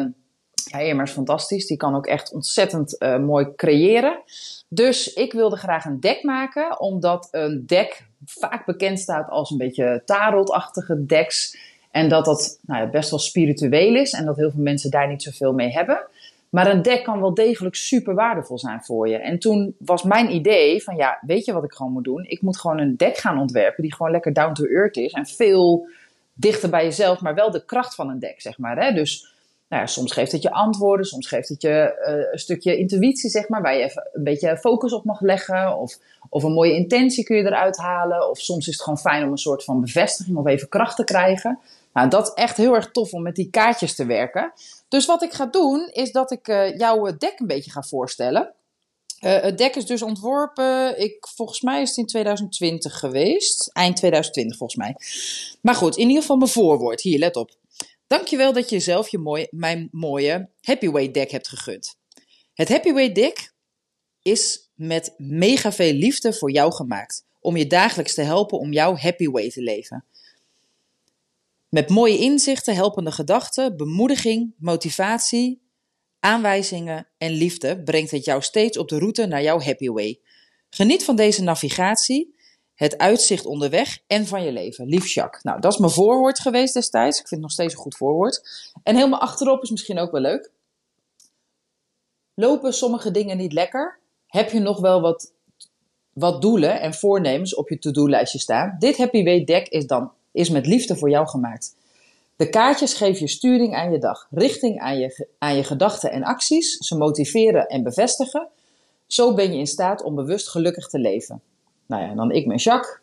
ja, 0.72 0.80
Irma 0.80 1.04
is 1.04 1.12
fantastisch. 1.12 1.68
Die 1.68 1.78
kan 1.78 1.96
ook 1.96 2.06
echt 2.06 2.34
ontzettend 2.34 2.96
uh, 3.00 3.18
mooi 3.18 3.56
creëren. 3.56 4.22
Dus 4.70 5.14
ik 5.14 5.34
wilde 5.34 5.56
graag 5.56 5.86
een 5.86 6.00
deck 6.00 6.24
maken, 6.24 6.80
omdat 6.80 7.28
een 7.32 7.64
deck 7.66 8.06
vaak 8.26 8.66
bekend 8.66 9.00
staat 9.00 9.30
als 9.30 9.52
een 9.52 9.58
beetje 9.58 10.02
tarotachtige 10.06 11.06
decks. 11.06 11.58
En 11.92 12.10
dat 12.10 12.26
dat 12.26 12.60
nou 12.62 12.82
ja, 12.82 12.90
best 12.90 13.10
wel 13.10 13.20
spiritueel 13.20 13.96
is 13.96 14.14
en 14.14 14.26
dat 14.26 14.36
heel 14.36 14.52
veel 14.52 14.64
mensen 14.64 14.92
daar 14.92 15.08
niet 15.08 15.24
zoveel 15.24 15.54
mee 15.54 15.72
hebben. 15.72 16.08
Maar 16.50 16.72
een 16.72 16.82
deck 16.82 17.04
kan 17.04 17.20
wel 17.20 17.34
degelijk 17.34 17.76
super 17.76 18.16
waardevol 18.16 18.60
zijn 18.60 18.84
voor 18.84 19.10
je. 19.10 19.18
En 19.18 19.40
toen 19.40 19.76
was 19.78 20.04
mijn 20.04 20.34
idee 20.34 20.84
van 20.84 20.96
ja, 20.96 21.20
weet 21.22 21.46
je 21.46 21.54
wat 21.54 21.64
ik 21.64 21.74
gewoon 21.74 21.92
moet 21.92 22.04
doen? 22.04 22.24
Ik 22.24 22.42
moet 22.42 22.58
gewoon 22.58 22.80
een 22.80 22.98
deck 22.98 23.18
gaan 23.18 23.40
ontwerpen 23.40 23.84
die 23.84 23.94
gewoon 23.94 24.12
lekker 24.12 24.34
down 24.34 24.54
to 24.54 24.64
earth 24.64 24.98
is. 24.98 25.12
En 25.12 25.26
veel 25.26 25.88
dichter 26.34 26.70
bij 26.70 26.84
jezelf, 26.84 27.22
maar 27.22 27.36
wel 27.36 27.52
de 27.52 27.66
kracht 27.66 27.96
van 27.96 28.10
een 28.10 28.20
deck, 28.20 28.42
zeg 28.42 28.58
maar. 28.58 28.84
Hè? 28.84 28.94
Dus 28.94 29.34
nou 29.68 29.82
ja, 29.82 29.88
soms 29.88 30.12
geeft 30.12 30.32
het 30.32 30.42
je 30.42 30.52
antwoorden, 30.52 31.06
soms 31.06 31.28
geeft 31.28 31.50
het 31.50 31.62
je 31.62 32.04
uh, 32.08 32.32
een 32.32 32.40
stukje 32.40 32.78
intuïtie, 32.78 33.30
zeg 33.30 33.50
maar, 33.50 33.62
waar 33.62 33.76
je 33.76 33.84
even 33.84 34.10
een 34.14 34.24
beetje 34.24 34.58
focus 34.58 34.94
op 34.94 35.04
mag 35.04 35.22
leggen. 35.22 35.78
Of, 35.78 35.98
of 36.30 36.44
een 36.44 36.52
mooie 36.52 36.76
intentie 36.76 37.24
kun 37.24 37.38
je 37.38 37.44
eruit 37.44 37.78
halen. 37.78 38.30
Of 38.30 38.40
soms 38.40 38.68
is 38.68 38.74
het 38.74 38.84
gewoon 38.84 39.00
fijn 39.00 39.24
om 39.24 39.32
een 39.32 39.38
soort 39.38 39.64
van 39.64 39.82
bevestiging 39.82 40.38
of 40.38 40.46
even 40.46 40.70
kracht 40.70 40.96
te 40.96 41.04
krijgen. 41.04 41.60
Nou, 41.96 42.10
dat 42.10 42.28
is 42.28 42.34
echt 42.34 42.58
heel 42.58 42.76
erg 42.76 42.92
tof 42.92 43.14
om 43.14 43.22
met 43.22 43.36
die 43.36 43.50
kaartjes 43.50 43.96
te 43.96 44.06
werken. 44.06 44.54
Dus 44.88 45.06
wat 45.06 45.24
ik 45.24 45.34
ga 45.34 45.46
doen, 45.46 45.90
is 45.92 46.12
dat 46.12 46.32
ik 46.32 46.48
uh, 46.48 46.78
jouw 46.78 47.18
deck 47.18 47.40
een 47.40 47.48
beetje 47.48 47.72
ga 47.72 47.82
voorstellen. 47.82 48.54
Uh, 49.22 49.42
het 49.42 49.58
deck 49.58 49.76
is 49.76 49.86
dus 49.86 50.02
ontworpen, 50.02 51.00
ik, 51.00 51.28
volgens 51.36 51.62
mij 51.62 51.82
is 51.82 51.90
het 51.90 51.98
in 51.98 52.06
2020 52.06 53.00
geweest. 53.00 53.70
Eind 53.74 53.96
2020 53.96 54.58
volgens 54.58 54.80
mij. 54.80 54.96
Maar 55.62 55.76
goed, 55.76 55.98
in 55.98 56.08
ieder 56.08 56.22
geval 56.22 56.38
mijn 56.38 56.50
voorwoord. 56.50 57.02
Hier, 57.02 57.20
let 57.20 57.36
op. 57.36 57.58
Dankjewel 58.08 58.54
dat 58.54 58.70
je 58.70 58.80
zelf 58.80 59.08
je 59.08 59.18
mooie, 59.18 59.48
mijn 59.52 59.88
mooie 59.92 60.50
Happy 60.62 60.90
Way 60.90 61.12
deck 61.12 61.32
hebt 61.32 61.48
gegund. 61.48 61.96
Het 62.54 62.70
Happy 62.70 62.92
Way 62.92 63.12
deck 63.12 63.54
is 64.22 64.70
met 64.74 65.14
mega 65.18 65.72
veel 65.72 65.94
liefde 65.94 66.34
voor 66.34 66.52
jou 66.52 66.74
gemaakt. 66.74 67.26
Om 67.40 67.58
je 67.58 67.68
dagelijks 67.68 68.14
te 68.14 68.22
helpen 68.22 68.60
om 68.60 68.74
jouw 68.74 68.96
Happy 68.96 69.28
Way 69.28 69.50
te 69.50 69.62
leven. 69.62 70.06
Met 71.70 71.90
mooie 71.90 72.18
inzichten, 72.18 72.76
helpende 72.76 73.12
gedachten, 73.12 73.78
bemoediging, 73.78 74.54
motivatie, 74.58 75.62
aanwijzingen 76.20 77.08
en 77.18 77.32
liefde 77.32 77.84
brengt 77.84 78.12
het 78.12 78.26
jou 78.26 78.42
steeds 78.42 78.78
op 78.78 78.90
de 78.90 78.98
route 78.98 79.26
naar 79.26 79.42
jouw 79.42 79.60
happy 79.60 79.90
way. 79.90 80.20
Geniet 80.70 81.04
van 81.04 81.16
deze 81.16 81.44
navigatie, 81.44 82.36
het 82.76 82.98
uitzicht 82.98 83.46
onderweg 83.46 84.00
en 84.08 84.28
van 84.28 84.44
je 84.44 84.52
leven. 84.52 84.88
Lief 84.88 85.08
Jacques. 85.14 85.44
Nou, 85.44 85.62
dat 85.62 85.74
is 85.74 85.78
mijn 85.78 85.92
voorwoord 85.92 86.40
geweest 86.40 86.74
destijds. 86.74 87.20
Ik 87.20 87.28
vind 87.28 87.30
het 87.30 87.40
nog 87.40 87.52
steeds 87.52 87.74
een 87.74 87.80
goed 87.80 87.96
voorwoord. 87.96 88.42
En 88.84 88.96
helemaal 88.96 89.20
achterop 89.20 89.64
is 89.64 89.70
misschien 89.70 90.00
ook 90.00 90.12
wel 90.12 90.22
leuk. 90.22 90.52
Lopen 92.34 92.74
sommige 92.74 93.12
dingen 93.12 93.38
niet 93.38 93.54
lekker? 93.54 94.00
Heb 94.28 94.52
je 94.52 94.60
nog 94.60 94.80
wel 94.80 95.02
wat, 95.02 95.34
wat 96.14 96.42
doelen 96.42 96.82
en 96.82 96.94
voornemens 96.94 97.56
op 97.56 97.70
je 97.70 97.80
to-do-lijstje 97.80 98.40
staan? 98.40 98.76
Dit 98.80 98.98
Happy 98.98 99.24
Way 99.24 99.44
deck 99.44 99.68
is 99.68 99.88
dan 99.88 100.12
is 100.36 100.50
met 100.50 100.66
liefde 100.66 100.96
voor 100.96 101.10
jou 101.10 101.28
gemaakt. 101.28 101.76
De 102.36 102.50
kaartjes 102.50 102.94
geven 102.94 103.20
je 103.20 103.28
sturing 103.28 103.76
aan 103.76 103.92
je 103.92 103.98
dag, 103.98 104.28
richting 104.32 104.80
aan 104.80 104.98
je, 104.98 105.28
aan 105.38 105.56
je 105.56 105.64
gedachten 105.64 106.12
en 106.12 106.24
acties. 106.24 106.78
Ze 106.78 106.98
motiveren 106.98 107.68
en 107.68 107.84
bevestigen. 107.84 108.48
Zo 109.08 109.34
ben 109.34 109.52
je 109.52 109.58
in 109.58 109.68
staat 109.68 110.04
om 110.04 110.16
bewust 110.16 110.50
gelukkig 110.50 110.88
te 110.88 111.00
leven. 111.00 111.42
Nou 111.86 112.04
ja, 112.04 112.14
dan 112.14 112.32
ik 112.32 112.48
ben 112.48 112.58
Jacques. 112.58 113.00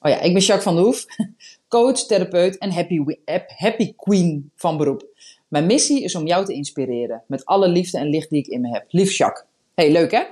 Oh 0.00 0.10
ja, 0.10 0.20
ik 0.20 0.32
ben 0.32 0.42
Jacques 0.42 0.62
van 0.62 0.74
der 0.74 0.84
Hoef, 0.84 1.06
coach, 1.68 2.06
therapeut 2.06 2.58
en 2.58 2.72
happy, 2.72 3.04
happy 3.46 3.94
queen 3.96 4.50
van 4.56 4.76
beroep. 4.76 5.06
Mijn 5.48 5.66
missie 5.66 6.02
is 6.02 6.14
om 6.14 6.26
jou 6.26 6.44
te 6.44 6.52
inspireren 6.52 7.22
met 7.26 7.44
alle 7.44 7.68
liefde 7.68 7.98
en 7.98 8.06
licht 8.06 8.30
die 8.30 8.38
ik 8.38 8.46
in 8.46 8.60
me 8.60 8.68
heb. 8.68 8.84
Lief 8.88 9.16
Jacques. 9.16 9.44
Hey, 9.74 9.92
leuk 9.92 10.10
hè? 10.10 10.22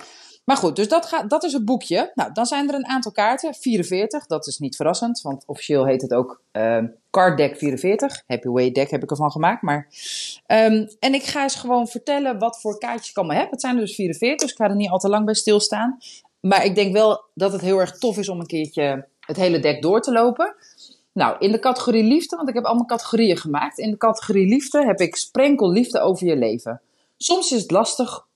Maar 0.44 0.56
goed, 0.56 0.76
dus 0.76 0.88
dat, 0.88 1.24
dat 1.28 1.44
is 1.44 1.52
het 1.52 1.64
boekje. 1.64 2.10
Nou, 2.14 2.32
dan 2.32 2.46
zijn 2.46 2.68
er 2.68 2.74
een 2.74 2.86
aantal 2.86 3.12
kaarten, 3.12 3.54
44. 3.54 4.26
Dat 4.26 4.46
is 4.46 4.58
niet 4.58 4.76
verrassend, 4.76 5.20
want 5.20 5.42
officieel 5.46 5.86
heet 5.86 6.02
het 6.02 6.14
ook 6.14 6.42
uh, 6.52 6.78
Card 7.10 7.36
Deck 7.36 7.56
44. 7.56 8.22
Happy 8.26 8.48
Way 8.48 8.70
Deck 8.70 8.90
heb 8.90 9.02
ik 9.02 9.10
ervan 9.10 9.30
gemaakt. 9.30 9.62
Maar, 9.62 9.88
ehm, 10.46 10.86
en 10.98 11.14
ik 11.14 11.22
ga 11.22 11.42
eens 11.42 11.54
gewoon 11.54 11.88
vertellen 11.88 12.38
wat 12.38 12.60
voor 12.60 12.78
kaartjes 12.78 13.10
ik 13.10 13.16
allemaal 13.16 13.36
heb. 13.36 13.50
Het 13.50 13.60
zijn 13.60 13.74
er 13.74 13.80
dus 13.80 13.94
44, 13.94 14.40
dus 14.40 14.50
ik 14.50 14.62
ga 14.64 14.70
er 14.70 14.76
niet 14.76 14.90
al 14.90 14.98
te 14.98 15.08
lang 15.08 15.24
bij 15.24 15.34
stilstaan. 15.34 15.98
Maar 16.40 16.64
ik 16.64 16.74
denk 16.74 16.92
wel 16.92 17.24
dat 17.34 17.52
het 17.52 17.60
heel 17.60 17.78
erg 17.78 17.98
tof 17.98 18.18
is 18.18 18.28
om 18.28 18.40
een 18.40 18.46
keertje 18.46 19.06
het 19.20 19.36
hele 19.36 19.58
deck 19.58 19.82
door 19.82 20.00
te 20.00 20.12
lopen. 20.12 20.54
Nou, 21.12 21.36
in 21.38 21.52
de 21.52 21.58
categorie 21.58 22.04
liefde, 22.04 22.36
want 22.36 22.48
ik 22.48 22.54
heb 22.54 22.64
allemaal 22.64 22.86
categorieën 22.86 23.36
gemaakt. 23.36 23.78
In 23.78 23.90
de 23.90 23.96
categorie 23.96 24.48
liefde 24.48 24.84
heb 24.84 25.00
ik 25.00 25.16
sprenkel 25.16 25.70
liefde 25.70 26.00
over 26.00 26.26
je 26.26 26.36
leven. 26.36 26.80
Soms 27.16 27.52
is 27.52 27.62
het 27.62 27.70
lastig 27.70 28.26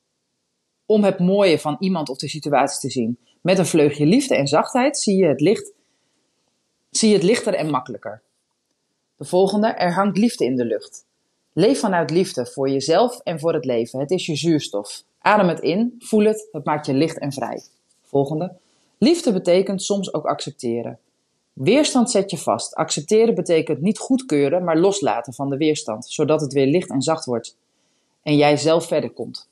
om 0.87 1.05
het 1.05 1.19
mooie 1.19 1.59
van 1.59 1.77
iemand 1.81 2.09
of 2.09 2.19
de 2.19 2.29
situatie 2.29 2.81
te 2.81 2.91
zien. 2.91 3.19
Met 3.41 3.59
een 3.59 3.67
vleugje 3.67 4.07
liefde 4.07 4.37
en 4.37 4.47
zachtheid 4.47 4.99
zie 4.99 5.17
je 5.17 5.27
het 5.27 5.41
licht, 5.41 5.73
zie 6.91 7.09
je 7.09 7.15
het 7.15 7.25
lichter 7.25 7.55
en 7.55 7.71
makkelijker. 7.71 8.23
De 9.17 9.25
volgende, 9.25 9.67
er 9.67 9.95
hangt 9.95 10.19
liefde 10.19 10.45
in 10.45 10.57
de 10.57 10.65
lucht. 10.65 11.05
Leef 11.53 11.81
vanuit 11.81 12.11
liefde 12.11 12.47
voor 12.47 12.69
jezelf 12.69 13.21
en 13.21 13.41
voor 13.41 13.55
het 13.55 13.65
leven. 13.65 14.01
Het 14.01 14.11
is 14.11 14.27
je 14.27 14.37
zuurstof. 14.37 15.03
Adem 15.19 15.49
het 15.49 15.61
in, 15.61 15.95
voel 15.99 16.25
het, 16.25 16.49
het 16.53 16.65
maakt 16.65 16.87
je 16.87 16.95
licht 16.95 17.19
en 17.19 17.33
vrij. 17.33 17.63
Volgende. 18.03 18.57
Liefde 18.99 19.33
betekent 19.33 19.83
soms 19.83 20.15
ook 20.15 20.25
accepteren. 20.25 20.99
Weerstand 21.53 22.11
zet 22.11 22.31
je 22.31 22.39
vast. 22.39 22.75
Accepteren 22.75 23.35
betekent 23.35 23.81
niet 23.81 23.99
goedkeuren, 23.99 24.65
maar 24.65 24.79
loslaten 24.79 25.35
van 25.35 25.51
de 25.51 25.57
weerstand, 25.57 26.07
zodat 26.07 26.41
het 26.41 26.53
weer 26.53 26.67
licht 26.67 26.91
en 26.91 27.03
zacht 27.03 27.25
wordt 27.25 27.57
en 28.23 28.37
jij 28.37 28.57
zelf 28.57 28.87
verder 28.87 29.11
komt. 29.11 29.49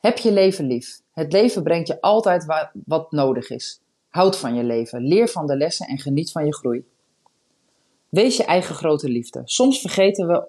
Heb 0.00 0.18
je 0.18 0.32
leven 0.32 0.66
lief. 0.66 1.00
Het 1.12 1.32
leven 1.32 1.62
brengt 1.62 1.88
je 1.88 2.00
altijd 2.00 2.46
wat 2.84 3.12
nodig 3.12 3.50
is. 3.50 3.80
Houd 4.08 4.36
van 4.36 4.54
je 4.54 4.64
leven, 4.64 5.02
leer 5.02 5.28
van 5.28 5.46
de 5.46 5.56
lessen 5.56 5.86
en 5.86 5.98
geniet 5.98 6.32
van 6.32 6.44
je 6.44 6.54
groei. 6.54 6.84
Wees 8.08 8.36
je 8.36 8.44
eigen 8.44 8.74
grote 8.74 9.08
liefde. 9.08 9.42
Soms 9.44 9.80
vergeten 9.80 10.26
we 10.26 10.46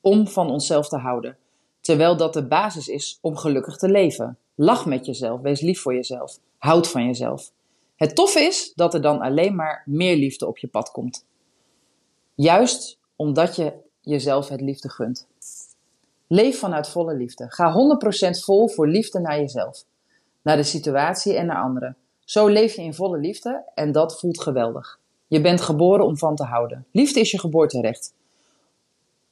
om 0.00 0.28
van 0.28 0.50
onszelf 0.50 0.88
te 0.88 0.96
houden, 0.96 1.36
terwijl 1.80 2.16
dat 2.16 2.32
de 2.32 2.46
basis 2.46 2.88
is 2.88 3.18
om 3.20 3.36
gelukkig 3.36 3.76
te 3.76 3.88
leven. 3.88 4.38
Lach 4.54 4.86
met 4.86 5.06
jezelf, 5.06 5.40
wees 5.40 5.60
lief 5.60 5.80
voor 5.80 5.94
jezelf, 5.94 6.38
houd 6.58 6.88
van 6.88 7.04
jezelf. 7.06 7.52
Het 7.96 8.14
toffe 8.14 8.40
is 8.40 8.72
dat 8.74 8.94
er 8.94 9.02
dan 9.02 9.20
alleen 9.20 9.54
maar 9.54 9.82
meer 9.86 10.16
liefde 10.16 10.46
op 10.46 10.58
je 10.58 10.66
pad 10.66 10.90
komt. 10.90 11.26
Juist 12.34 12.98
omdat 13.16 13.56
je 13.56 13.72
jezelf 14.00 14.48
het 14.48 14.60
liefde 14.60 14.90
gunt. 14.90 15.26
Leef 16.28 16.58
vanuit 16.58 16.88
volle 16.88 17.14
liefde. 17.14 17.46
Ga 17.48 17.72
100% 17.72 18.44
vol 18.44 18.68
voor 18.68 18.88
liefde 18.88 19.20
naar 19.20 19.38
jezelf, 19.38 19.84
naar 20.42 20.56
de 20.56 20.62
situatie 20.62 21.34
en 21.34 21.46
naar 21.46 21.62
anderen. 21.62 21.96
Zo 22.24 22.46
leef 22.46 22.74
je 22.74 22.82
in 22.82 22.94
volle 22.94 23.18
liefde 23.18 23.62
en 23.74 23.92
dat 23.92 24.18
voelt 24.18 24.40
geweldig. 24.40 24.98
Je 25.26 25.40
bent 25.40 25.60
geboren 25.60 26.04
om 26.04 26.16
van 26.16 26.36
te 26.36 26.44
houden. 26.44 26.86
Liefde 26.92 27.20
is 27.20 27.30
je 27.30 27.38
geboorterecht. 27.38 28.14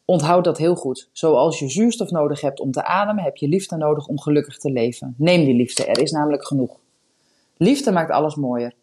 Onthoud 0.05 0.45
dat 0.45 0.59
heel 0.59 0.75
goed. 0.75 1.09
Zoals 1.13 1.59
je 1.59 1.69
zuurstof 1.69 2.11
nodig 2.11 2.41
hebt 2.41 2.61
om 2.61 2.71
te 2.71 2.85
ademen, 2.85 3.25
heb 3.25 3.37
je 3.37 3.49
liefde 3.49 3.77
nodig 3.77 4.07
om 4.07 4.21
gelukkig 4.21 4.59
te 4.59 4.71
leven. 4.71 5.15
Neem 5.19 5.45
die 5.45 5.55
liefde, 5.55 5.85
er 5.85 5.99
is 5.99 6.11
namelijk 6.11 6.47
genoeg. 6.47 6.77
Liefde 7.57 7.93
maakt 7.93 8.11
alles 8.11 8.35
mooier. 8.35 8.75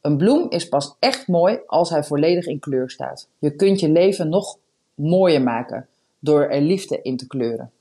Een 0.00 0.16
bloem 0.16 0.50
is 0.50 0.68
pas 0.68 0.96
echt 0.98 1.28
mooi 1.28 1.60
als 1.66 1.90
hij 1.90 2.04
volledig 2.04 2.46
in 2.46 2.58
kleur 2.58 2.90
staat. 2.90 3.28
Je 3.38 3.56
kunt 3.56 3.80
je 3.80 3.88
leven 3.88 4.28
nog 4.28 4.58
mooier 4.94 5.42
maken 5.42 5.88
door 6.24 6.42
er 6.42 6.60
liefde 6.60 7.02
in 7.02 7.16
te 7.16 7.26
kleuren. 7.26 7.72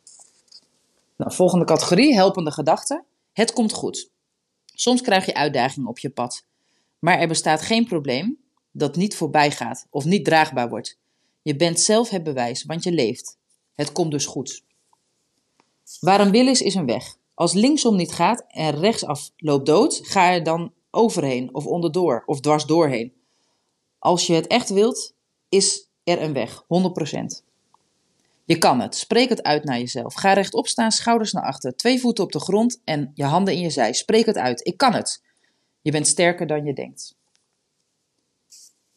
Nou, 1.15 1.33
volgende 1.33 1.65
categorie, 1.65 2.13
helpende 2.13 2.51
gedachten. 2.51 3.03
Het 3.33 3.53
komt 3.53 3.73
goed. 3.73 4.09
Soms 4.65 5.01
krijg 5.01 5.25
je 5.25 5.33
uitdagingen 5.33 5.89
op 5.89 6.00
je 6.00 6.09
pad. 6.09 6.45
Maar 7.00 7.19
er 7.19 7.27
bestaat 7.27 7.62
geen 7.62 7.85
probleem 7.85 8.38
dat 8.71 8.95
niet 8.95 9.15
voorbij 9.15 9.51
gaat 9.51 9.88
of 9.89 10.05
niet 10.05 10.25
draagbaar 10.25 10.69
wordt. 10.69 10.97
Je 11.41 11.55
bent 11.55 11.79
zelf 11.79 12.09
het 12.09 12.23
bewijs, 12.23 12.63
want 12.63 12.83
je 12.83 12.91
leeft. 12.91 13.38
Het 13.75 13.91
komt 13.91 14.12
dus 14.12 14.25
goed. 14.25 14.63
Waar 16.00 16.19
een 16.19 16.31
wil 16.31 16.47
is, 16.47 16.62
is 16.62 16.75
een 16.75 16.85
weg. 16.85 17.17
Als 17.33 17.53
linksom 17.53 17.95
niet 17.95 18.12
gaat 18.12 18.45
en 18.47 18.79
rechtsaf 18.79 19.31
loopt 19.38 19.65
dood, 19.65 20.00
ga 20.03 20.31
er 20.31 20.43
dan 20.43 20.73
overheen 20.91 21.53
of 21.53 21.65
onderdoor 21.65 22.23
of 22.25 22.39
dwars 22.39 22.65
doorheen. 22.65 23.13
Als 24.00 24.27
je 24.27 24.33
het 24.33 24.47
echt 24.47 24.69
wilt, 24.69 25.13
is 25.50 25.88
er 26.03 26.21
een 26.21 26.33
weg, 26.33 26.63
100%. 26.63 27.52
Je 28.45 28.57
kan 28.57 28.79
het. 28.79 28.95
Spreek 28.95 29.29
het 29.29 29.43
uit 29.43 29.63
naar 29.63 29.79
jezelf. 29.79 30.13
Ga 30.13 30.33
rechtop 30.33 30.67
staan, 30.67 30.91
schouders 30.91 31.31
naar 31.31 31.43
achter, 31.43 31.75
twee 31.75 32.00
voeten 32.00 32.23
op 32.23 32.31
de 32.31 32.39
grond 32.39 32.81
en 32.83 33.12
je 33.13 33.23
handen 33.23 33.53
in 33.53 33.59
je 33.59 33.69
zij. 33.69 33.93
Spreek 33.93 34.25
het 34.25 34.38
uit. 34.38 34.67
Ik 34.67 34.77
kan 34.77 34.93
het. 34.93 35.23
Je 35.81 35.91
bent 35.91 36.07
sterker 36.07 36.47
dan 36.47 36.65
je 36.65 36.73
denkt. 36.73 37.15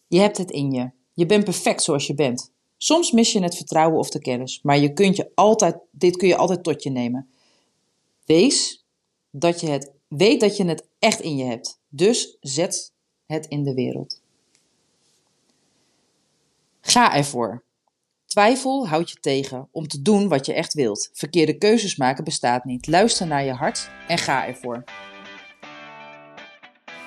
Je 0.07 0.19
hebt 0.19 0.39
het 0.39 0.51
in 0.51 0.71
je. 0.71 0.91
Je 1.15 1.27
bent 1.27 1.45
perfect 1.45 1.83
zoals 1.83 2.07
je 2.07 2.15
bent. 2.15 2.53
Soms 2.77 3.11
mis 3.11 3.33
je 3.33 3.43
het 3.43 3.57
vertrouwen 3.57 3.99
of 3.99 4.11
de 4.11 4.19
kennis, 4.19 4.61
maar 4.63 4.79
je 4.79 4.93
kunt 4.93 5.17
je 5.17 5.31
altijd, 5.35 5.77
dit 5.91 6.17
kun 6.17 6.29
je 6.29 6.37
altijd 6.37 6.63
tot 6.63 6.83
je 6.83 6.91
nemen. 6.91 7.29
Wees 8.25 8.85
dat 9.31 9.61
je 9.61 9.71
het, 9.71 9.93
weet 10.09 10.41
dat 10.41 10.57
je 10.57 10.65
het 10.65 10.87
echt 10.99 11.21
in 11.21 11.37
je 11.37 11.45
hebt. 11.45 11.81
Dus 11.89 12.37
zet 12.41 12.93
het 13.27 13.47
in 13.47 13.63
de 13.63 13.75
wereld. 13.75 14.21
Ga 16.81 17.15
ervoor. 17.15 17.66
Twijfel 18.37 18.89
houdt 18.89 19.11
je 19.11 19.17
tegen 19.21 19.69
om 19.73 19.89
te 19.89 20.03
doen 20.03 20.29
wat 20.29 20.47
je 20.47 20.55
echt 20.55 20.75
wilt. 20.75 21.11
Verkeerde 21.13 21.59
keuzes 21.59 21.97
maken 21.97 22.25
bestaat 22.25 22.65
niet. 22.65 22.87
Luister 22.87 23.27
naar 23.27 23.45
je 23.45 23.53
hart 23.53 23.91
en 24.09 24.19
ga 24.19 24.47
ervoor. 24.47 24.85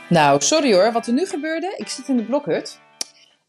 Nou, 0.10 0.42
sorry 0.42 0.74
hoor, 0.74 0.92
wat 0.92 1.08
er 1.08 1.14
nu 1.14 1.26
gebeurde. 1.26 1.74
Ik 1.78 1.88
zit 1.88 2.08
in 2.08 2.18
de 2.18 2.26
blokhut. 2.26 2.80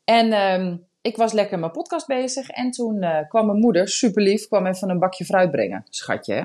En 0.04 0.32
ehm, 0.32 0.76
ik 1.02 1.16
was 1.16 1.32
lekker 1.32 1.58
mijn 1.58 1.72
podcast 1.72 2.06
bezig. 2.06 2.48
En 2.48 2.70
toen 2.70 3.02
uh, 3.02 3.18
kwam 3.28 3.46
mijn 3.46 3.58
moeder, 3.58 3.88
super 3.88 4.22
lief, 4.22 4.46
kwam 4.46 4.66
even 4.66 4.90
een 4.90 4.98
bakje 4.98 5.24
fruit 5.24 5.50
brengen. 5.50 5.84
Schatje, 5.90 6.34
hè? 6.34 6.44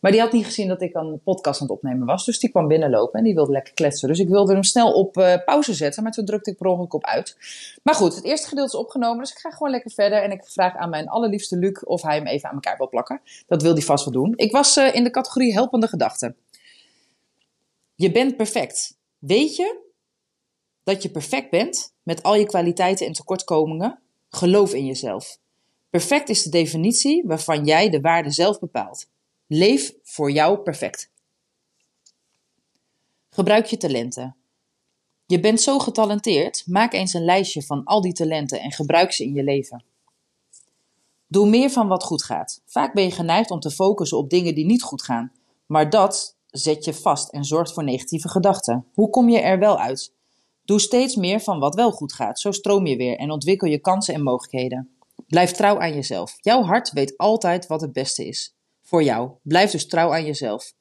Maar 0.00 0.12
die 0.12 0.20
had 0.20 0.32
niet 0.32 0.44
gezien 0.44 0.68
dat 0.68 0.82
ik 0.82 0.94
een 0.94 1.20
podcast 1.24 1.60
aan 1.60 1.66
het 1.66 1.76
opnemen 1.76 2.06
was. 2.06 2.24
Dus 2.24 2.38
die 2.38 2.50
kwam 2.50 2.68
binnenlopen 2.68 3.18
en 3.18 3.24
die 3.24 3.34
wilde 3.34 3.52
lekker 3.52 3.74
kletsen. 3.74 4.08
Dus 4.08 4.18
ik 4.18 4.28
wilde 4.28 4.52
hem 4.52 4.62
snel 4.62 4.92
op 4.92 5.16
uh, 5.16 5.34
pauze 5.44 5.74
zetten. 5.74 6.02
Maar 6.02 6.12
toen 6.12 6.24
drukte 6.24 6.50
ik 6.50 6.56
per 6.56 6.66
ongeluk 6.66 6.94
op 6.94 7.04
uit. 7.04 7.36
Maar 7.82 7.94
goed, 7.94 8.14
het 8.14 8.24
eerste 8.24 8.48
gedeelte 8.48 8.72
is 8.72 8.82
opgenomen. 8.82 9.18
Dus 9.18 9.32
ik 9.32 9.38
ga 9.38 9.50
gewoon 9.50 9.70
lekker 9.70 9.90
verder. 9.90 10.22
En 10.22 10.30
ik 10.30 10.44
vraag 10.44 10.76
aan 10.76 10.90
mijn 10.90 11.08
allerliefste 11.08 11.56
Luc 11.56 11.84
of 11.84 12.02
hij 12.02 12.16
hem 12.16 12.26
even 12.26 12.48
aan 12.48 12.54
elkaar 12.54 12.76
wil 12.76 12.88
plakken. 12.88 13.20
Dat 13.46 13.62
wil 13.62 13.72
hij 13.72 13.82
vast 13.82 14.04
wel 14.04 14.14
doen. 14.14 14.32
Ik 14.36 14.52
was 14.52 14.76
uh, 14.76 14.94
in 14.94 15.04
de 15.04 15.10
categorie 15.10 15.52
helpende 15.52 15.88
gedachten. 15.88 16.36
Je 17.94 18.12
bent 18.12 18.36
perfect. 18.36 18.96
Weet 19.18 19.56
je 19.56 19.83
dat 20.84 21.02
je 21.02 21.10
perfect 21.10 21.50
bent 21.50 21.94
met 22.02 22.22
al 22.22 22.34
je 22.34 22.46
kwaliteiten 22.46 23.06
en 23.06 23.12
tekortkomingen? 23.12 24.02
Geloof 24.28 24.74
in 24.74 24.86
jezelf. 24.86 25.38
Perfect 25.90 26.28
is 26.28 26.42
de 26.42 26.50
definitie 26.50 27.24
waarvan 27.26 27.64
jij 27.64 27.90
de 27.90 28.00
waarde 28.00 28.30
zelf 28.30 28.58
bepaalt. 28.58 29.06
Leef 29.46 29.94
voor 30.02 30.30
jou 30.30 30.58
perfect. 30.58 31.10
Gebruik 33.30 33.66
je 33.66 33.76
talenten. 33.76 34.36
Je 35.26 35.40
bent 35.40 35.60
zo 35.60 35.78
getalenteerd, 35.78 36.62
maak 36.66 36.92
eens 36.92 37.12
een 37.12 37.24
lijstje 37.24 37.62
van 37.62 37.84
al 37.84 38.00
die 38.00 38.12
talenten 38.12 38.60
en 38.60 38.72
gebruik 38.72 39.12
ze 39.12 39.24
in 39.24 39.34
je 39.34 39.42
leven. 39.42 39.84
Doe 41.26 41.48
meer 41.48 41.70
van 41.70 41.88
wat 41.88 42.04
goed 42.04 42.22
gaat. 42.22 42.62
Vaak 42.66 42.94
ben 42.94 43.04
je 43.04 43.10
geneigd 43.10 43.50
om 43.50 43.60
te 43.60 43.70
focussen 43.70 44.18
op 44.18 44.30
dingen 44.30 44.54
die 44.54 44.66
niet 44.66 44.82
goed 44.82 45.02
gaan, 45.02 45.32
maar 45.66 45.90
dat 45.90 46.36
zet 46.46 46.84
je 46.84 46.94
vast 46.94 47.28
en 47.28 47.44
zorgt 47.44 47.72
voor 47.72 47.84
negatieve 47.84 48.28
gedachten. 48.28 48.86
Hoe 48.94 49.10
kom 49.10 49.28
je 49.28 49.40
er 49.40 49.58
wel 49.58 49.78
uit? 49.78 50.13
Doe 50.64 50.80
steeds 50.80 51.16
meer 51.16 51.40
van 51.40 51.58
wat 51.58 51.74
wel 51.74 51.90
goed 51.90 52.12
gaat, 52.12 52.40
zo 52.40 52.52
stroom 52.52 52.86
je 52.86 52.96
weer 52.96 53.16
en 53.16 53.30
ontwikkel 53.30 53.68
je 53.68 53.78
kansen 53.78 54.14
en 54.14 54.22
mogelijkheden. 54.22 54.90
Blijf 55.26 55.52
trouw 55.52 55.80
aan 55.80 55.94
jezelf. 55.94 56.36
Jouw 56.40 56.62
hart 56.62 56.92
weet 56.92 57.16
altijd 57.16 57.66
wat 57.66 57.80
het 57.80 57.92
beste 57.92 58.26
is. 58.26 58.54
Voor 58.82 59.02
jou. 59.02 59.30
Blijf 59.42 59.70
dus 59.70 59.86
trouw 59.86 60.12
aan 60.12 60.24
jezelf. 60.24 60.74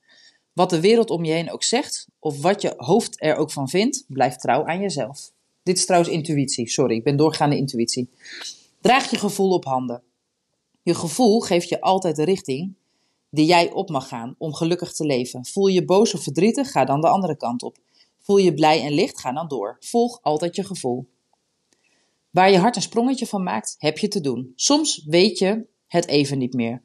Wat 0.54 0.70
de 0.70 0.80
wereld 0.80 1.10
om 1.10 1.24
je 1.24 1.32
heen 1.32 1.52
ook 1.52 1.64
zegt, 1.64 2.08
of 2.20 2.42
wat 2.42 2.62
je 2.62 2.74
hoofd 2.78 3.22
er 3.22 3.36
ook 3.36 3.52
van 3.52 3.70
vindt, 3.70 4.06
blijf 4.08 4.36
trouw 4.36 4.66
aan 4.66 4.80
jezelf. 4.80 5.32
Dit 5.64 5.78
is 5.78 5.86
trouwens 5.86 6.14
intuïtie, 6.14 6.70
sorry, 6.70 6.96
ik 6.96 7.04
ben 7.04 7.18
doorgaande 7.18 7.58
intuïtie. 7.58 8.10
Draag 8.82 9.10
je 9.10 9.18
gevoel 9.18 9.52
op 9.52 9.66
handen. 9.66 10.04
Je 10.82 10.96
gevoel 10.96 11.40
geeft 11.40 11.70
je 11.70 11.82
altijd 11.82 12.16
de 12.16 12.24
richting 12.24 12.74
die 13.30 13.46
jij 13.46 13.72
op 13.72 13.90
mag 13.90 14.08
gaan 14.08 14.36
om 14.38 14.54
gelukkig 14.54 14.94
te 14.94 15.06
leven. 15.06 15.46
Voel 15.46 15.68
je 15.68 15.86
boos 15.86 16.14
of 16.14 16.24
verdrietig, 16.24 16.72
ga 16.72 16.86
dan 16.86 17.02
de 17.02 17.08
andere 17.08 17.38
kant 17.38 17.64
op. 17.64 17.78
Voel 18.24 18.38
je 18.38 18.54
blij 18.54 18.84
en 18.84 18.92
licht, 18.92 19.20
ga 19.20 19.32
dan 19.32 19.48
door. 19.48 19.78
Volg 19.80 20.20
altijd 20.22 20.56
je 20.56 20.64
gevoel. 20.64 21.10
Waar 22.30 22.52
je 22.52 22.58
hart 22.58 22.76
een 22.76 22.82
sprongetje 22.82 23.28
van 23.28 23.44
maakt, 23.44 23.76
heb 23.78 23.98
je 23.98 24.08
te 24.08 24.22
doen. 24.22 24.54
Soms 24.56 25.04
weet 25.06 25.38
je 25.38 25.66
het 25.88 26.08
even 26.08 26.38
niet 26.38 26.54
meer. 26.54 26.82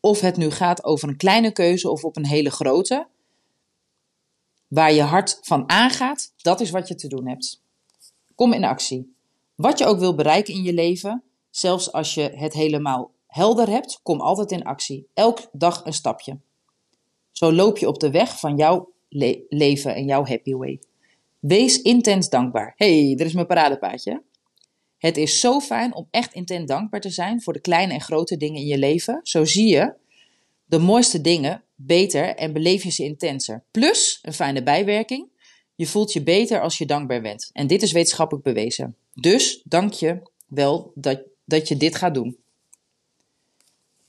Of 0.00 0.20
het 0.20 0.36
nu 0.36 0.50
gaat 0.50 0.84
over 0.84 1.08
een 1.08 1.16
kleine 1.16 1.52
keuze 1.52 1.90
of 1.90 2.04
op 2.04 2.16
een 2.16 2.26
hele 2.26 2.50
grote. 2.50 3.08
Waar 4.68 4.92
je 4.92 5.02
hart 5.02 5.38
van 5.42 5.68
aangaat, 5.68 6.32
dat 6.36 6.60
is 6.60 6.70
wat 6.70 6.88
je 6.88 6.94
te 6.94 7.08
doen 7.08 7.28
hebt. 7.28 7.62
Kom 8.34 8.52
in 8.52 8.64
actie. 8.64 9.16
Wat 9.54 9.78
je 9.78 9.86
ook 9.86 9.98
wil 9.98 10.14
bereiken 10.14 10.54
in 10.54 10.62
je 10.62 10.72
leven, 10.72 11.22
zelfs 11.50 11.92
als 11.92 12.14
je 12.14 12.30
het 12.34 12.52
helemaal 12.52 13.10
helder 13.26 13.68
hebt, 13.68 14.00
kom 14.02 14.20
altijd 14.20 14.50
in 14.50 14.64
actie. 14.64 15.08
Elk 15.14 15.48
dag 15.52 15.84
een 15.84 15.92
stapje. 15.92 16.38
Zo 17.30 17.52
loop 17.52 17.78
je 17.78 17.88
op 17.88 18.00
de 18.00 18.10
weg 18.10 18.38
van 18.38 18.56
jouw 18.56 18.93
leven 19.48 19.94
en 19.94 20.04
jouw 20.04 20.24
happy 20.24 20.52
way. 20.52 20.80
Wees 21.38 21.82
intens 21.82 22.28
dankbaar. 22.28 22.74
hey, 22.76 23.14
er 23.18 23.26
is 23.26 23.32
mijn 23.32 23.46
paradepaadje. 23.46 24.22
Het 24.98 25.16
is 25.16 25.40
zo 25.40 25.60
fijn 25.60 25.94
om 25.94 26.08
echt 26.10 26.34
intens 26.34 26.66
dankbaar 26.66 27.00
te 27.00 27.10
zijn 27.10 27.42
voor 27.42 27.52
de 27.52 27.60
kleine 27.60 27.92
en 27.92 28.00
grote 28.00 28.36
dingen 28.36 28.60
in 28.60 28.66
je 28.66 28.78
leven. 28.78 29.20
Zo 29.22 29.44
zie 29.44 29.66
je 29.66 29.92
de 30.64 30.78
mooiste 30.78 31.20
dingen 31.20 31.62
beter 31.74 32.34
en 32.34 32.52
beleef 32.52 32.82
je 32.82 32.90
ze 32.90 33.04
intenser. 33.04 33.64
Plus, 33.70 34.18
een 34.22 34.32
fijne 34.32 34.62
bijwerking, 34.62 35.28
je 35.74 35.86
voelt 35.86 36.12
je 36.12 36.22
beter 36.22 36.60
als 36.60 36.78
je 36.78 36.86
dankbaar 36.86 37.20
bent. 37.20 37.50
En 37.52 37.66
dit 37.66 37.82
is 37.82 37.92
wetenschappelijk 37.92 38.44
bewezen. 38.44 38.96
Dus 39.14 39.62
dank 39.64 39.92
je 39.92 40.22
wel 40.46 40.92
dat, 40.94 41.22
dat 41.44 41.68
je 41.68 41.76
dit 41.76 41.94
gaat 41.94 42.14
doen. 42.14 42.43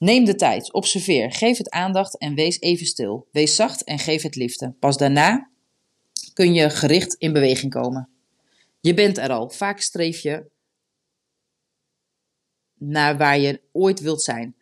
Neem 0.06 0.26
de 0.26 0.36
tijd, 0.36 0.74
observeer, 0.74 1.32
geef 1.32 1.58
het 1.58 1.70
aandacht 1.70 2.18
en 2.18 2.36
wees 2.36 2.60
even 2.60 2.86
stil. 2.86 3.28
Wees 3.32 3.56
zacht 3.56 3.84
en 3.84 4.00
geef 4.00 4.22
het 4.22 4.36
liefde. 4.36 4.74
Pas 4.80 4.98
daarna 4.98 5.50
kun 6.34 6.54
je 6.54 6.70
gericht 6.70 7.14
in 7.14 7.34
beweging 7.34 7.72
komen. 7.72 8.10
Je 8.82 8.94
bent 8.94 9.18
er 9.18 9.30
al. 9.30 9.50
Vaak 9.50 9.80
streef 9.80 10.20
je 10.20 10.46
naar 12.78 13.18
waar 13.18 13.40
je 13.40 13.62
ooit 13.72 14.00
wilt 14.00 14.22
zijn. 14.22 14.56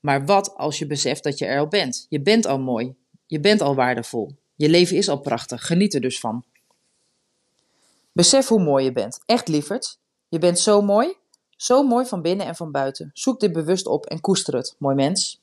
Maar 0.00 0.24
wat 0.24 0.54
als 0.54 0.78
je 0.78 0.86
beseft 0.86 1.22
dat 1.22 1.38
je 1.38 1.46
er 1.46 1.58
al 1.58 1.68
bent? 1.68 2.06
Je 2.08 2.20
bent 2.20 2.46
al 2.46 2.58
mooi. 2.58 2.94
Je 3.26 3.40
bent 3.40 3.60
al 3.60 3.74
waardevol. 3.74 4.36
Je 4.54 4.68
leven 4.68 4.96
is 4.96 5.08
al 5.08 5.20
prachtig. 5.20 5.66
Geniet 5.66 5.94
er 5.94 6.00
dus 6.00 6.20
van. 6.20 6.44
Besef 8.12 8.48
hoe 8.48 8.62
mooi 8.62 8.84
je 8.84 8.92
bent. 8.92 9.18
Echt 9.26 9.48
lieverd. 9.48 9.98
Je 10.28 10.38
bent 10.38 10.58
zo 10.58 10.82
mooi. 10.82 11.14
Zo 11.56 11.82
mooi 11.82 12.06
van 12.06 12.22
binnen 12.22 12.46
en 12.46 12.56
van 12.56 12.70
buiten. 12.70 13.10
Zoek 13.14 13.40
dit 13.40 13.52
bewust 13.52 13.86
op 13.86 14.06
en 14.06 14.20
koester 14.20 14.56
het, 14.56 14.74
mooi 14.78 14.94
mens. 14.94 15.40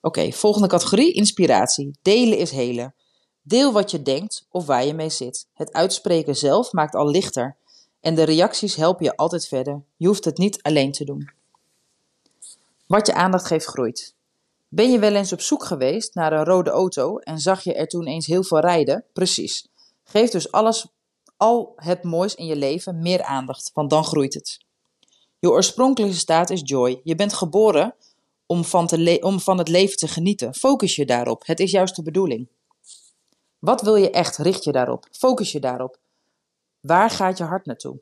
Oké, 0.00 0.32
volgende 0.32 0.68
categorie: 0.68 1.12
inspiratie. 1.12 1.96
Delen 2.02 2.38
is 2.38 2.50
helen. 2.50 2.94
Deel 3.42 3.72
wat 3.72 3.90
je 3.90 4.02
denkt 4.02 4.46
of 4.50 4.66
waar 4.66 4.84
je 4.84 4.94
mee 4.94 5.10
zit. 5.10 5.46
Het 5.54 5.72
uitspreken 5.72 6.36
zelf 6.36 6.72
maakt 6.72 6.94
al 6.94 7.10
lichter 7.10 7.56
en 8.00 8.14
de 8.14 8.22
reacties 8.22 8.74
helpen 8.74 9.04
je 9.04 9.16
altijd 9.16 9.48
verder. 9.48 9.82
Je 9.96 10.06
hoeft 10.06 10.24
het 10.24 10.38
niet 10.38 10.62
alleen 10.62 10.92
te 10.92 11.04
doen. 11.04 11.30
Wat 12.86 13.06
je 13.06 13.14
aandacht 13.14 13.46
geeft, 13.46 13.66
groeit. 13.66 14.14
Ben 14.68 14.90
je 14.90 14.98
wel 14.98 15.14
eens 15.14 15.32
op 15.32 15.40
zoek 15.40 15.64
geweest 15.64 16.14
naar 16.14 16.32
een 16.32 16.44
rode 16.44 16.70
auto 16.70 17.18
en 17.18 17.38
zag 17.38 17.62
je 17.62 17.74
er 17.74 17.86
toen 17.86 18.06
eens 18.06 18.26
heel 18.26 18.44
veel 18.44 18.60
rijden? 18.60 19.04
Precies. 19.12 19.68
Geef 20.04 20.30
dus 20.30 20.52
alles, 20.52 20.86
al 21.36 21.72
het 21.76 22.02
moois 22.02 22.34
in 22.34 22.46
je 22.46 22.56
leven 22.56 22.98
meer 22.98 23.22
aandacht, 23.22 23.70
want 23.74 23.90
dan 23.90 24.04
groeit 24.04 24.34
het. 24.34 24.61
Je 25.42 25.50
oorspronkelijke 25.50 26.16
staat 26.16 26.50
is 26.50 26.60
joy. 26.64 27.00
Je 27.04 27.14
bent 27.14 27.32
geboren 27.32 27.94
om 28.46 28.64
van, 28.64 28.88
om 29.20 29.40
van 29.40 29.58
het 29.58 29.68
leven 29.68 29.96
te 29.96 30.08
genieten. 30.08 30.54
Focus 30.54 30.96
je 30.96 31.06
daarop. 31.06 31.46
Het 31.46 31.60
is 31.60 31.70
juist 31.70 31.96
de 31.96 32.02
bedoeling. 32.02 32.48
Wat 33.58 33.82
wil 33.82 33.96
je 33.96 34.10
echt? 34.10 34.36
Richt 34.36 34.64
je 34.64 34.72
daarop. 34.72 35.06
Focus 35.10 35.52
je 35.52 35.60
daarop. 35.60 35.98
Waar 36.80 37.10
gaat 37.10 37.38
je 37.38 37.44
hart 37.44 37.66
naartoe? 37.66 38.00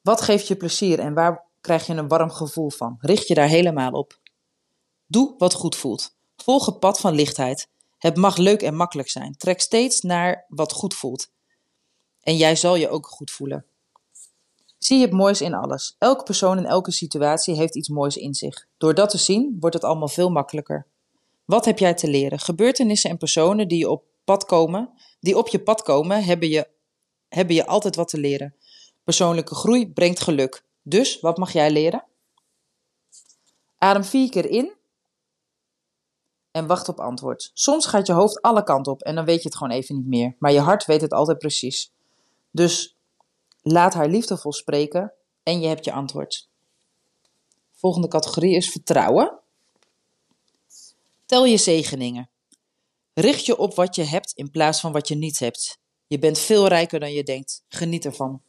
Wat 0.00 0.20
geeft 0.20 0.48
je 0.48 0.56
plezier 0.56 0.98
en 0.98 1.14
waar 1.14 1.44
krijg 1.60 1.86
je 1.86 1.94
een 1.94 2.08
warm 2.08 2.30
gevoel 2.30 2.70
van? 2.70 2.96
Richt 3.00 3.28
je 3.28 3.34
daar 3.34 3.48
helemaal 3.48 3.92
op. 3.92 4.18
Doe 5.06 5.34
wat 5.38 5.54
goed 5.54 5.76
voelt. 5.76 6.16
Volg 6.36 6.66
het 6.66 6.78
pad 6.80 7.00
van 7.00 7.14
lichtheid. 7.14 7.68
Het 7.98 8.16
mag 8.16 8.36
leuk 8.36 8.62
en 8.62 8.76
makkelijk 8.76 9.08
zijn. 9.08 9.36
Trek 9.36 9.60
steeds 9.60 10.00
naar 10.00 10.44
wat 10.48 10.72
goed 10.72 10.94
voelt. 10.94 11.30
En 12.20 12.36
jij 12.36 12.56
zal 12.56 12.76
je 12.76 12.88
ook 12.88 13.06
goed 13.06 13.30
voelen. 13.30 13.66
Zie 14.86 15.00
het 15.00 15.12
moois 15.12 15.40
in 15.40 15.54
alles. 15.54 15.96
Elke 15.98 16.22
persoon 16.22 16.58
in 16.58 16.64
elke 16.64 16.90
situatie 16.90 17.54
heeft 17.54 17.76
iets 17.76 17.88
moois 17.88 18.16
in 18.16 18.34
zich. 18.34 18.66
Door 18.78 18.94
dat 18.94 19.10
te 19.10 19.18
zien 19.18 19.56
wordt 19.60 19.74
het 19.74 19.84
allemaal 19.84 20.08
veel 20.08 20.30
makkelijker. 20.30 20.86
Wat 21.44 21.64
heb 21.64 21.78
jij 21.78 21.94
te 21.94 22.08
leren? 22.08 22.38
Gebeurtenissen 22.38 23.10
en 23.10 23.18
personen 23.18 23.68
die, 23.68 23.78
je 23.78 23.90
op, 23.90 24.04
pad 24.24 24.44
komen, 24.44 24.90
die 25.20 25.38
op 25.38 25.48
je 25.48 25.58
pad 25.58 25.82
komen, 25.82 26.24
hebben 26.24 26.48
je, 26.48 26.68
hebben 27.28 27.54
je 27.54 27.66
altijd 27.66 27.96
wat 27.96 28.08
te 28.08 28.18
leren. 28.18 28.54
Persoonlijke 29.04 29.54
groei 29.54 29.92
brengt 29.92 30.20
geluk. 30.20 30.64
Dus 30.82 31.20
wat 31.20 31.36
mag 31.36 31.52
jij 31.52 31.70
leren? 31.70 32.04
Adem 33.78 34.04
vier 34.04 34.30
keer 34.30 34.50
in 34.50 34.72
en 36.50 36.66
wacht 36.66 36.88
op 36.88 37.00
antwoord. 37.00 37.50
Soms 37.54 37.86
gaat 37.86 38.06
je 38.06 38.12
hoofd 38.12 38.42
alle 38.42 38.64
kanten 38.64 38.92
op 38.92 39.02
en 39.02 39.14
dan 39.14 39.24
weet 39.24 39.42
je 39.42 39.48
het 39.48 39.56
gewoon 39.56 39.72
even 39.72 39.96
niet 39.96 40.06
meer. 40.06 40.36
Maar 40.38 40.52
je 40.52 40.60
hart 40.60 40.84
weet 40.84 41.00
het 41.00 41.12
altijd 41.12 41.38
precies. 41.38 41.92
Dus 42.50 42.93
laat 43.64 43.94
haar 43.94 44.08
liefdevol 44.08 44.52
spreken 44.52 45.12
en 45.42 45.60
je 45.60 45.66
hebt 45.66 45.84
je 45.84 45.92
antwoord. 45.92 46.48
Volgende 47.72 48.08
categorie 48.08 48.56
is 48.56 48.70
vertrouwen. 48.70 49.38
Tel 51.26 51.44
je 51.44 51.56
zegeningen. 51.56 52.30
Richt 53.14 53.46
je 53.46 53.56
op 53.56 53.74
wat 53.74 53.94
je 53.94 54.04
hebt 54.04 54.32
in 54.32 54.50
plaats 54.50 54.80
van 54.80 54.92
wat 54.92 55.08
je 55.08 55.14
niet 55.14 55.38
hebt. 55.38 55.78
Je 56.06 56.18
bent 56.18 56.38
veel 56.38 56.66
rijker 56.66 57.00
dan 57.00 57.12
je 57.12 57.22
denkt. 57.22 57.64
Geniet 57.68 58.04
ervan. 58.04 58.42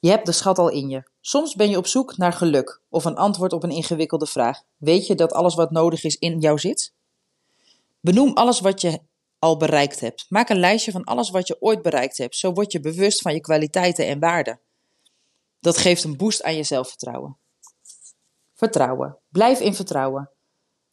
Je 0.00 0.08
hebt 0.08 0.26
de 0.26 0.32
schat 0.32 0.58
al 0.58 0.68
in 0.68 0.88
je. 0.88 1.02
Soms 1.20 1.54
ben 1.54 1.70
je 1.70 1.76
op 1.76 1.86
zoek 1.86 2.16
naar 2.16 2.32
geluk 2.32 2.80
of 2.88 3.04
een 3.04 3.16
antwoord 3.16 3.52
op 3.52 3.62
een 3.62 3.70
ingewikkelde 3.70 4.26
vraag. 4.26 4.62
Weet 4.76 5.06
je 5.06 5.14
dat 5.14 5.32
alles 5.32 5.54
wat 5.54 5.70
nodig 5.70 6.04
is 6.04 6.16
in 6.16 6.40
jou 6.40 6.58
zit? 6.58 6.92
Benoem 8.00 8.34
alles 8.34 8.60
wat 8.60 8.80
je 8.80 9.00
al 9.40 9.56
bereikt 9.56 10.00
hebt. 10.00 10.26
Maak 10.28 10.48
een 10.48 10.58
lijstje 10.58 10.92
van 10.92 11.04
alles 11.04 11.30
wat 11.30 11.46
je 11.46 11.60
ooit 11.60 11.82
bereikt 11.82 12.18
hebt. 12.18 12.36
Zo 12.36 12.52
word 12.52 12.72
je 12.72 12.80
bewust 12.80 13.20
van 13.20 13.34
je 13.34 13.40
kwaliteiten 13.40 14.06
en 14.06 14.18
waarden. 14.18 14.60
Dat 15.60 15.76
geeft 15.76 16.04
een 16.04 16.16
boost 16.16 16.42
aan 16.42 16.56
je 16.56 16.62
zelfvertrouwen. 16.62 17.38
Vertrouwen. 18.54 19.18
Blijf 19.28 19.60
in 19.60 19.74
vertrouwen. 19.74 20.30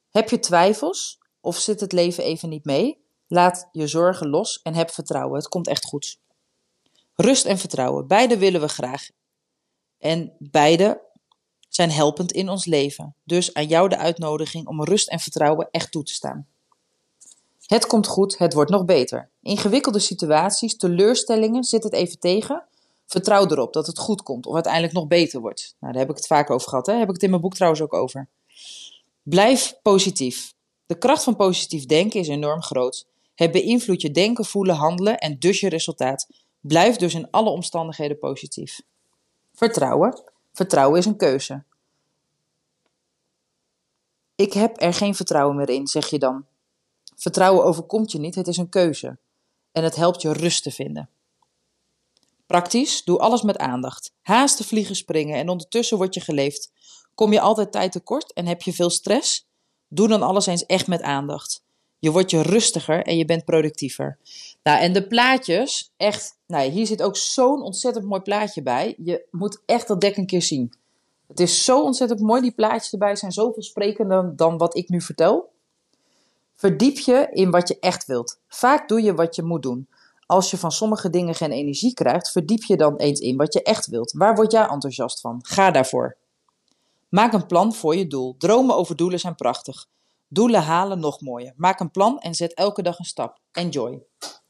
Heb 0.10 0.30
je 0.30 0.40
twijfels 0.40 1.20
of 1.42 1.58
zit 1.58 1.80
het 1.80 1.92
leven 1.92 2.24
even 2.24 2.50
niet 2.50 2.66
mee? 2.66 3.06
Laat 3.28 3.70
je 3.72 3.88
zorgen 3.88 4.30
los 4.30 4.62
en 4.62 4.74
heb 4.74 4.90
vertrouwen. 4.90 5.38
Het 5.38 5.48
komt 5.48 5.68
echt 5.68 5.86
goed. 5.86 6.20
Rust 7.14 7.46
en 7.46 7.58
vertrouwen. 7.58 8.08
Beide 8.08 8.38
willen 8.38 8.62
we 8.62 8.68
graag. 8.68 9.10
En 9.98 10.36
beide 10.40 11.02
zijn 11.70 11.92
helpend 11.92 12.32
in 12.32 12.50
ons 12.50 12.66
leven. 12.66 13.16
Dus 13.24 13.54
aan 13.54 13.68
jou 13.68 13.90
de 13.90 13.98
uitnodiging 13.98 14.68
om 14.68 14.84
rust 14.84 15.10
en 15.10 15.20
vertrouwen 15.20 15.68
echt 15.72 15.92
toe 15.92 16.04
te 16.04 16.14
staan. 16.14 16.48
Het 17.68 17.86
komt 17.88 18.08
goed, 18.08 18.38
het 18.38 18.54
wordt 18.54 18.72
nog 18.72 18.86
beter. 18.86 19.30
Ingewikkelde 19.42 20.00
situaties, 20.00 20.78
teleurstellingen, 20.78 21.64
zit 21.64 21.84
het 21.84 21.94
even 21.94 22.20
tegen. 22.20 22.64
Vertrouw 23.06 23.48
erop 23.48 23.74
dat 23.74 23.88
het 23.88 23.98
goed 23.98 24.24
komt 24.24 24.46
of 24.46 24.54
uiteindelijk 24.54 24.94
nog 24.94 25.08
beter 25.08 25.40
wordt. 25.40 25.76
Nou, 25.80 25.94
daar 25.94 26.02
heb 26.02 26.12
ik 26.12 26.18
het 26.18 26.28
vaak 26.28 26.50
over 26.50 26.70
gehad. 26.70 26.86
Hè? 26.86 26.94
Heb 26.94 27.08
ik 27.08 27.14
het 27.14 27.24
in 27.24 27.30
mijn 27.30 27.42
boek 27.42 27.54
trouwens 27.54 27.82
ook 27.82 27.94
over. 27.94 28.28
Blijf 29.24 29.80
positief. 29.82 30.54
De 30.86 30.98
kracht 30.98 31.24
van 31.24 31.36
positief 31.36 31.86
denken 31.86 32.20
is 32.20 32.28
enorm 32.28 32.62
groot. 32.62 33.08
Het 33.36 33.52
beïnvloedt 33.52 34.02
je 34.02 34.12
denken, 34.12 34.46
voelen, 34.46 34.76
handelen 34.76 35.18
en 35.18 35.40
dus 35.40 35.60
je 35.60 35.70
resultaat. 35.70 36.28
Blijf 36.60 36.96
dus 36.96 37.14
in 37.14 37.28
alle 37.32 37.50
omstandigheden 37.50 38.20
positief. 38.20 38.82
Vertrouwen. 39.54 40.22
Vertrouwen 40.54 41.00
is 41.00 41.06
een 41.06 41.18
keuze. 41.18 41.64
Ik 44.36 44.54
heb 44.54 44.82
er 44.82 44.94
geen 44.94 45.16
vertrouwen 45.16 45.56
meer 45.56 45.70
in, 45.70 45.88
zeg 45.88 46.08
je 46.08 46.20
dan. 46.20 46.46
Vertrouwen 47.18 47.66
overkomt 47.66 48.12
je 48.12 48.20
niet, 48.20 48.36
het 48.36 48.48
is 48.48 48.58
een 48.58 48.70
keuze. 48.70 49.18
En 49.72 49.84
het 49.84 49.96
helpt 49.96 50.22
je 50.22 50.34
rust 50.34 50.64
te 50.64 50.72
vinden. 50.72 51.10
Praktisch, 52.46 53.04
doe 53.04 53.20
alles 53.20 53.42
met 53.42 53.58
aandacht. 53.58 54.14
Haast 54.22 54.58
de 54.58 54.64
vliegen 54.64 54.96
springen 54.96 55.38
en 55.38 55.50
ondertussen 55.50 55.98
word 55.98 56.14
je 56.14 56.20
geleefd. 56.20 56.72
Kom 57.16 57.34
je 57.34 57.40
altijd 57.40 57.72
tijd 57.72 57.92
tekort 57.92 58.34
en 58.34 58.46
heb 58.46 58.62
je 58.62 58.74
veel 58.74 58.90
stress? 58.90 59.48
Doe 59.88 60.08
dan 60.08 60.22
alles 60.22 60.46
eens 60.46 60.66
echt 60.66 60.88
met 60.88 61.02
aandacht. 61.02 61.64
Je 62.00 62.12
wordt 62.12 62.32
je 62.32 62.42
rustiger 62.42 63.04
en 63.04 63.18
je 63.18 63.26
bent 63.26 63.46
productiever. 63.46 64.18
Nou, 64.64 64.80
en 64.80 64.94
de 64.94 65.08
plaatjes, 65.08 65.92
echt, 65.98 66.38
nou, 66.48 66.70
hier 66.70 66.86
zit 66.86 67.02
ook 67.02 67.18
zo'n 67.18 67.62
ontzettend 67.62 68.06
mooi 68.06 68.22
plaatje 68.22 68.62
bij. 68.62 68.96
Je 69.04 69.26
moet 69.32 69.62
echt 69.66 69.88
dat 69.88 70.02
dek 70.02 70.18
een 70.18 70.26
keer 70.26 70.42
zien. 70.42 70.74
Het 71.28 71.40
is 71.40 71.64
zo 71.64 71.84
ontzettend 71.84 72.20
mooi, 72.20 72.42
die 72.42 72.52
plaatjes 72.52 72.92
erbij 72.92 73.16
zijn 73.16 73.32
zoveel 73.32 73.64
sprekender 73.64 74.36
dan 74.36 74.58
wat 74.58 74.78
ik 74.78 74.90
nu 74.90 75.02
vertel. 75.02 75.50
Verdiep 76.58 76.98
je 76.98 77.28
in 77.32 77.52
wat 77.52 77.68
je 77.68 77.80
echt 77.80 78.06
wilt. 78.06 78.40
Vaak 78.48 78.88
doe 78.88 79.02
je 79.02 79.14
wat 79.14 79.36
je 79.36 79.44
moet 79.44 79.64
doen. 79.64 79.90
Als 80.26 80.52
je 80.52 80.58
van 80.58 80.72
sommige 80.72 81.10
dingen 81.10 81.36
geen 81.36 81.52
energie 81.52 81.94
krijgt, 81.94 82.32
verdiep 82.32 82.64
je 82.64 82.78
dan 82.78 82.96
eens 82.96 83.20
in 83.20 83.38
wat 83.38 83.54
je 83.54 83.64
echt 83.64 83.88
wilt. 83.88 84.12
Waar 84.12 84.36
word 84.36 84.52
jij 84.52 84.68
enthousiast 84.68 85.22
van? 85.22 85.40
Ga 85.42 85.72
daarvoor. 85.72 86.18
Maak 87.10 87.34
een 87.34 87.46
plan 87.46 87.74
voor 87.74 87.96
je 87.96 88.08
doel. 88.08 88.36
Dromen 88.38 88.76
over 88.76 88.96
doelen 88.96 89.20
zijn 89.20 89.36
prachtig. 89.36 89.88
Doelen 90.28 90.62
halen 90.64 91.00
nog 91.00 91.22
mooier. 91.22 91.54
Maak 91.56 91.80
een 91.80 91.92
plan 91.92 92.20
en 92.20 92.36
zet 92.36 92.54
elke 92.54 92.82
dag 92.82 93.00
een 93.00 93.06
stap. 93.06 93.40
Enjoy. 93.52 94.04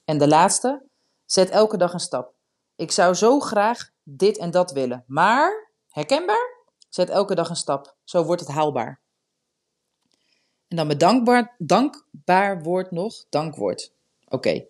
En 0.06 0.17
de 0.17 0.28
laatste, 0.28 0.84
zet 1.26 1.50
elke 1.50 1.78
dag 1.78 1.93
een 1.93 2.00
stap. 2.00 2.34
Ik 2.76 2.91
zou 2.91 3.13
zo 3.13 3.39
graag 3.39 3.89
dit 4.04 4.38
en 4.38 4.52
dat 4.52 4.72
willen, 4.72 5.04
maar 5.08 5.72
herkenbaar? 5.89 6.65
Zet 6.89 7.10
elke 7.10 7.36
dag 7.36 7.50
een 7.50 7.56
stap. 7.56 7.96
Zo 8.04 8.24
wordt 8.24 8.41
het 8.41 8.52
haalbaar. 8.52 9.02
En 10.67 10.75
dan 10.75 10.88
mijn 10.88 10.97
dankbaar, 10.97 11.56
dankbaar 11.58 12.63
woord 12.63 12.91
nog, 12.91 13.25
dankwoord. 13.30 13.91
Oké. 14.25 14.36
Okay. 14.36 14.67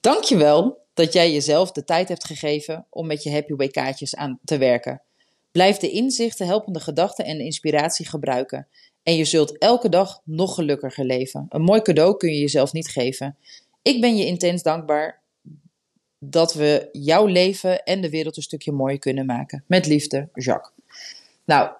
Dankjewel 0.00 0.82
dat 0.94 1.12
jij 1.12 1.32
jezelf 1.32 1.72
de 1.72 1.84
tijd 1.84 2.08
hebt 2.08 2.24
gegeven 2.24 2.86
om 2.90 3.06
met 3.06 3.22
je 3.22 3.30
Happy 3.30 3.54
Way 3.54 3.68
kaartjes 3.68 4.16
aan 4.16 4.38
te 4.44 4.58
werken. 4.58 5.02
Blijf 5.52 5.76
de 5.76 5.90
inzichten, 5.90 6.46
helpende 6.46 6.80
gedachten 6.80 7.24
en 7.24 7.40
inspiratie 7.40 8.06
gebruiken. 8.06 8.68
En 9.02 9.16
je 9.16 9.24
zult 9.24 9.58
elke 9.58 9.88
dag 9.88 10.20
nog 10.24 10.54
gelukkiger 10.54 11.04
leven. 11.04 11.46
Een 11.48 11.62
mooi 11.62 11.82
cadeau 11.82 12.16
kun 12.16 12.32
je 12.32 12.40
jezelf 12.40 12.72
niet 12.72 12.88
geven. 12.88 13.36
Ik 13.82 14.00
ben 14.00 14.16
je 14.16 14.26
intens 14.26 14.62
dankbaar 14.62 15.22
dat 16.18 16.54
we 16.54 16.88
jouw 16.92 17.26
leven 17.26 17.84
en 17.84 18.00
de 18.00 18.10
wereld 18.10 18.36
een 18.36 18.42
stukje 18.42 18.72
mooier 18.72 18.98
kunnen 18.98 19.26
maken. 19.26 19.64
Met 19.66 19.86
liefde, 19.86 20.28
Jacques. 20.32 20.72
Nou, 21.44 21.70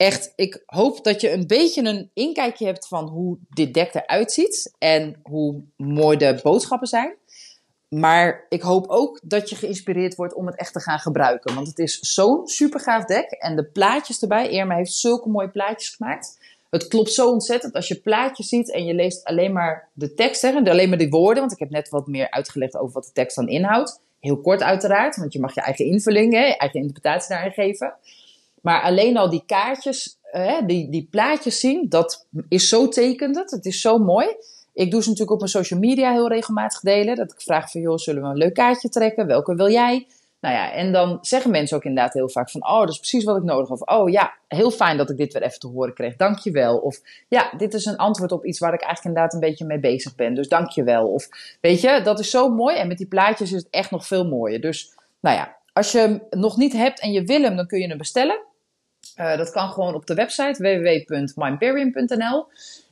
echt, 0.00 0.32
ik 0.36 0.62
hoop 0.66 1.04
dat 1.04 1.20
je 1.20 1.32
een 1.32 1.46
beetje 1.46 1.82
een 1.82 2.10
inkijkje 2.14 2.66
hebt 2.66 2.88
van 2.88 3.08
hoe 3.08 3.38
dit 3.48 3.74
dek 3.74 3.94
eruit 3.94 4.32
ziet 4.32 4.74
en 4.78 5.20
hoe 5.22 5.62
mooi 5.76 6.16
de 6.16 6.40
boodschappen 6.42 6.88
zijn. 6.88 7.14
Maar 7.88 8.46
ik 8.48 8.62
hoop 8.62 8.88
ook 8.88 9.20
dat 9.22 9.50
je 9.50 9.56
geïnspireerd 9.56 10.14
wordt 10.14 10.34
om 10.34 10.46
het 10.46 10.56
echt 10.56 10.72
te 10.72 10.80
gaan 10.80 10.98
gebruiken. 10.98 11.54
Want 11.54 11.66
het 11.66 11.78
is 11.78 11.98
zo'n 11.98 12.48
super 12.48 12.80
gaaf 12.80 13.04
dek. 13.04 13.30
En 13.30 13.56
de 13.56 13.64
plaatjes 13.64 14.22
erbij. 14.22 14.50
Irma 14.50 14.74
heeft 14.76 14.92
zulke 14.92 15.28
mooie 15.28 15.50
plaatjes 15.50 15.88
gemaakt. 15.88 16.38
Het 16.70 16.88
klopt 16.88 17.12
zo 17.12 17.30
ontzettend 17.30 17.74
als 17.74 17.88
je 17.88 18.00
plaatjes 18.00 18.48
ziet 18.48 18.72
en 18.72 18.84
je 18.84 18.94
leest 18.94 19.24
alleen 19.24 19.52
maar 19.52 19.88
de 19.92 20.14
tekst, 20.14 20.42
hè, 20.42 20.52
alleen 20.52 20.88
maar 20.88 20.98
de 20.98 21.08
woorden. 21.08 21.40
Want 21.40 21.52
ik 21.52 21.58
heb 21.58 21.70
net 21.70 21.88
wat 21.88 22.06
meer 22.06 22.30
uitgelegd 22.30 22.76
over 22.76 22.94
wat 22.94 23.04
de 23.04 23.12
tekst 23.12 23.36
dan 23.36 23.48
inhoudt. 23.48 24.00
Heel 24.20 24.40
kort 24.40 24.62
uiteraard, 24.62 25.16
want 25.16 25.32
je 25.32 25.40
mag 25.40 25.54
je 25.54 25.60
eigen 25.60 25.84
invulling, 25.84 26.32
hè, 26.32 26.44
eigen 26.44 26.80
interpretatie 26.80 27.34
daarin 27.34 27.52
geven. 27.52 27.94
Maar 28.62 28.82
alleen 28.82 29.16
al 29.16 29.30
die 29.30 29.42
kaartjes, 29.46 30.18
hè, 30.22 30.66
die, 30.66 30.90
die 30.90 31.08
plaatjes 31.10 31.60
zien, 31.60 31.88
dat 31.88 32.26
is 32.48 32.68
zo 32.68 32.88
tekend. 32.88 33.50
Het 33.50 33.66
is 33.66 33.80
zo 33.80 33.98
mooi. 33.98 34.26
Ik 34.72 34.90
doe 34.90 35.02
ze 35.02 35.08
natuurlijk 35.08 35.34
op 35.34 35.38
mijn 35.38 35.64
social 35.64 35.80
media 35.80 36.12
heel 36.12 36.28
regelmatig 36.28 36.80
delen. 36.80 37.16
Dat 37.16 37.32
ik 37.32 37.40
vraag 37.40 37.70
van, 37.70 37.80
joh, 37.80 37.96
zullen 37.96 38.22
we 38.22 38.28
een 38.28 38.36
leuk 38.36 38.54
kaartje 38.54 38.88
trekken? 38.88 39.26
Welke 39.26 39.54
wil 39.54 39.70
jij? 39.70 40.06
Nou 40.40 40.54
ja, 40.54 40.72
en 40.72 40.92
dan 40.92 41.18
zeggen 41.20 41.50
mensen 41.50 41.76
ook 41.76 41.84
inderdaad 41.84 42.12
heel 42.12 42.28
vaak 42.28 42.50
van, 42.50 42.66
oh, 42.66 42.80
dat 42.80 42.88
is 42.88 42.98
precies 42.98 43.24
wat 43.24 43.36
ik 43.36 43.42
nodig. 43.42 43.70
Of, 43.70 43.80
oh 43.80 44.10
ja, 44.10 44.34
heel 44.48 44.70
fijn 44.70 44.96
dat 44.96 45.10
ik 45.10 45.16
dit 45.16 45.32
weer 45.32 45.42
even 45.42 45.58
te 45.58 45.66
horen 45.66 45.94
kreeg. 45.94 46.16
Dank 46.16 46.38
je 46.38 46.50
wel. 46.50 46.78
Of, 46.78 47.00
ja, 47.28 47.52
dit 47.56 47.74
is 47.74 47.84
een 47.84 47.96
antwoord 47.96 48.32
op 48.32 48.44
iets 48.44 48.58
waar 48.58 48.74
ik 48.74 48.82
eigenlijk 48.82 49.04
inderdaad 49.04 49.34
een 49.34 49.48
beetje 49.48 49.64
mee 49.64 49.80
bezig 49.80 50.14
ben. 50.14 50.34
Dus 50.34 50.48
dank 50.48 50.70
je 50.70 50.82
wel. 50.82 51.08
Of, 51.08 51.28
weet 51.60 51.80
je, 51.80 52.00
dat 52.04 52.18
is 52.18 52.30
zo 52.30 52.48
mooi. 52.48 52.76
En 52.76 52.88
met 52.88 52.98
die 52.98 53.06
plaatjes 53.06 53.52
is 53.52 53.58
het 53.58 53.70
echt 53.70 53.90
nog 53.90 54.06
veel 54.06 54.26
mooier. 54.26 54.60
Dus, 54.60 54.92
nou 55.20 55.36
ja, 55.36 55.56
als 55.72 55.92
je 55.92 55.98
hem 55.98 56.22
nog 56.30 56.56
niet 56.56 56.72
hebt 56.72 57.00
en 57.00 57.12
je 57.12 57.24
wil 57.24 57.42
hem, 57.42 57.56
dan 57.56 57.66
kun 57.66 57.80
je 57.80 57.88
hem 57.88 57.98
bestellen. 57.98 58.40
Uh, 59.20 59.36
dat 59.36 59.50
kan 59.50 59.68
gewoon 59.68 59.94
op 59.94 60.06
de 60.06 60.14
website 60.14 60.62
www.mymperium.nl. 60.62 62.46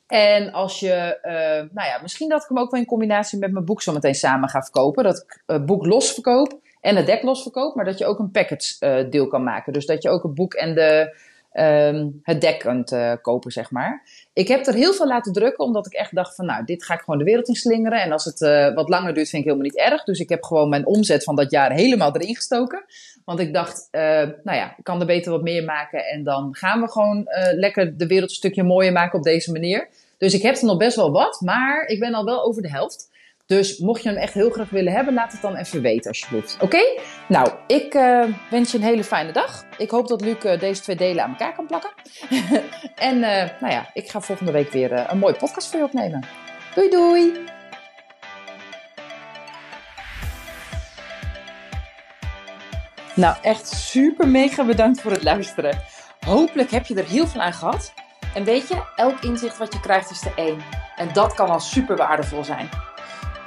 En 0.07 0.53
als 0.53 0.81
je, 0.81 1.19
uh, 1.23 1.75
nou 1.75 1.88
ja, 1.88 1.99
misschien 2.03 2.29
dat 2.29 2.43
ik 2.43 2.49
hem 2.49 2.59
ook 2.59 2.71
wel 2.71 2.81
in 2.81 2.87
combinatie 2.87 3.38
met 3.38 3.53
mijn 3.53 3.64
boek 3.64 3.83
zo 3.83 3.93
meteen 3.93 4.14
samen 4.14 4.49
ga 4.49 4.62
verkopen. 4.62 5.05
Dat 5.05 5.17
ik 5.17 5.43
het 5.47 5.67
boek 5.67 5.87
los 5.87 6.12
verkoop 6.12 6.59
en 6.81 6.97
het 6.97 7.07
dek 7.07 7.23
los 7.23 7.43
verkoop, 7.43 7.75
maar 7.75 7.85
dat 7.85 7.99
je 7.99 8.07
ook 8.07 8.19
een 8.19 8.31
package 8.31 9.09
deel 9.11 9.29
kan 9.29 9.43
maken. 9.43 9.73
Dus 9.73 9.87
dat 9.87 10.03
je 10.03 10.09
ook 10.09 10.23
het 10.23 10.35
boek 10.35 10.55
en 10.55 10.75
de, 10.75 11.17
um, 11.53 12.21
het 12.23 12.41
dek 12.41 12.59
kunt 12.59 12.93
uh, 12.93 13.13
kopen, 13.23 13.51
zeg 13.51 13.71
maar. 13.71 14.03
Ik 14.33 14.49
heb 14.49 14.67
er 14.67 14.75
heel 14.75 14.93
veel 14.93 15.07
laten 15.07 15.33
drukken, 15.33 15.65
omdat 15.65 15.87
ik 15.87 15.93
echt 15.93 16.15
dacht 16.15 16.35
van, 16.35 16.47
nou, 16.47 16.65
dit 16.65 16.85
ga 16.85 16.95
ik 16.95 17.01
gewoon 17.01 17.19
de 17.19 17.25
wereld 17.25 17.49
in 17.49 17.55
slingeren. 17.55 18.03
En 18.03 18.13
als 18.13 18.25
het 18.25 18.41
uh, 18.41 18.75
wat 18.75 18.89
langer 18.89 19.15
duurt, 19.15 19.29
vind 19.29 19.43
ik 19.43 19.49
helemaal 19.49 19.71
niet 19.71 19.93
erg. 19.93 20.05
Dus 20.05 20.19
ik 20.19 20.29
heb 20.29 20.43
gewoon 20.43 20.69
mijn 20.69 20.87
omzet 20.87 21.25
van 21.25 21.37
dat 21.37 21.51
jaar 21.51 21.73
helemaal 21.73 22.15
erin 22.15 22.35
gestoken. 22.35 22.85
Want 23.25 23.41
ik 23.41 23.55
dacht, 23.55 23.89
nou 23.91 24.39
ja, 24.43 24.75
ik 24.77 24.85
kan 24.85 25.01
er 25.01 25.07
beter 25.07 25.33
wat 25.33 25.43
meer 25.43 25.65
maken. 25.65 26.07
En 26.07 26.25
dan 26.25 26.49
gaan 26.55 26.81
we 26.81 26.91
gewoon 26.91 27.27
lekker 27.55 27.97
de 27.97 28.07
wereld 28.07 28.31
een 28.31 28.37
stukje 28.37 28.63
mooier 28.63 28.93
maken 28.93 29.19
op 29.19 29.25
deze 29.25 29.53
manier. 29.53 29.89
Dus 30.19 30.35
ik 30.35 30.43
heb 30.43 30.57
er 30.57 30.65
nog 30.65 30.77
best 30.77 30.97
wel 30.97 31.13
wat, 31.13 31.41
maar 31.41 31.87
ik 31.87 32.01
ben 32.01 32.15
al 32.15 32.25
wel 32.25 32.45
over 32.45 32.63
de 32.63 32.71
helft. 32.71 33.11
Dus 33.49 33.79
mocht 33.79 34.03
je 34.03 34.09
hem 34.09 34.19
echt 34.19 34.35
heel 34.35 34.51
graag 34.51 34.71
willen 34.71 34.93
hebben, 34.93 35.15
laat 35.15 35.33
het 35.33 35.41
dan 35.41 35.57
even 35.57 35.81
weten 35.83 36.11
alsjeblieft. 36.11 36.57
Oké? 36.61 36.79
Nou, 37.29 37.51
ik 37.67 37.95
uh, 37.95 38.25
wens 38.51 38.73
je 38.73 38.79
een 38.79 38.85
hele 38.85 39.05
fijne 39.05 39.33
dag. 39.33 39.65
Ik 39.79 39.91
hoop 39.91 40.09
dat 40.09 40.21
Luc 40.21 40.45
uh, 40.45 40.59
deze 40.59 40.83
twee 40.83 40.97
delen 40.97 41.25
aan 41.25 41.31
elkaar 41.31 41.55
kan 41.55 41.67
plakken. 41.67 41.91
en 43.11 43.17
uh, 43.17 43.61
nou 43.61 43.73
ja, 43.73 43.91
ik 43.93 44.09
ga 44.09 44.21
volgende 44.21 44.53
week 44.53 44.71
weer 44.71 45.11
een 45.11 45.19
mooie 45.19 45.35
podcast 45.35 45.71
voor 45.71 45.79
je 45.79 45.85
opnemen. 45.85 46.25
Doei 46.75 46.91
doei! 46.91 47.33
Nou, 53.15 53.37
echt 53.43 53.69
super 53.69 54.29
mega 54.29 54.65
bedankt 54.65 55.01
voor 55.01 55.13
het 55.13 55.23
luisteren. 55.23 55.83
Hopelijk 56.27 56.71
heb 56.71 56.87
je 56.87 56.95
er 56.95 57.09
heel 57.09 57.27
veel 57.27 57.41
aan 57.41 57.53
gehad. 57.53 57.93
En 58.35 58.45
weet 58.45 58.69
je, 58.69 58.83
elk 58.97 59.21
inzicht 59.21 59.59
wat 59.59 59.73
je 59.73 59.81
krijgt 59.81 60.11
is 60.11 60.21
de 60.21 60.33
één. 60.37 60.59
En 60.97 61.09
dat 61.13 61.35
kan 61.35 61.49
al 61.49 61.61
super 61.61 61.97
waardevol 61.97 62.45
zijn. 62.45 62.69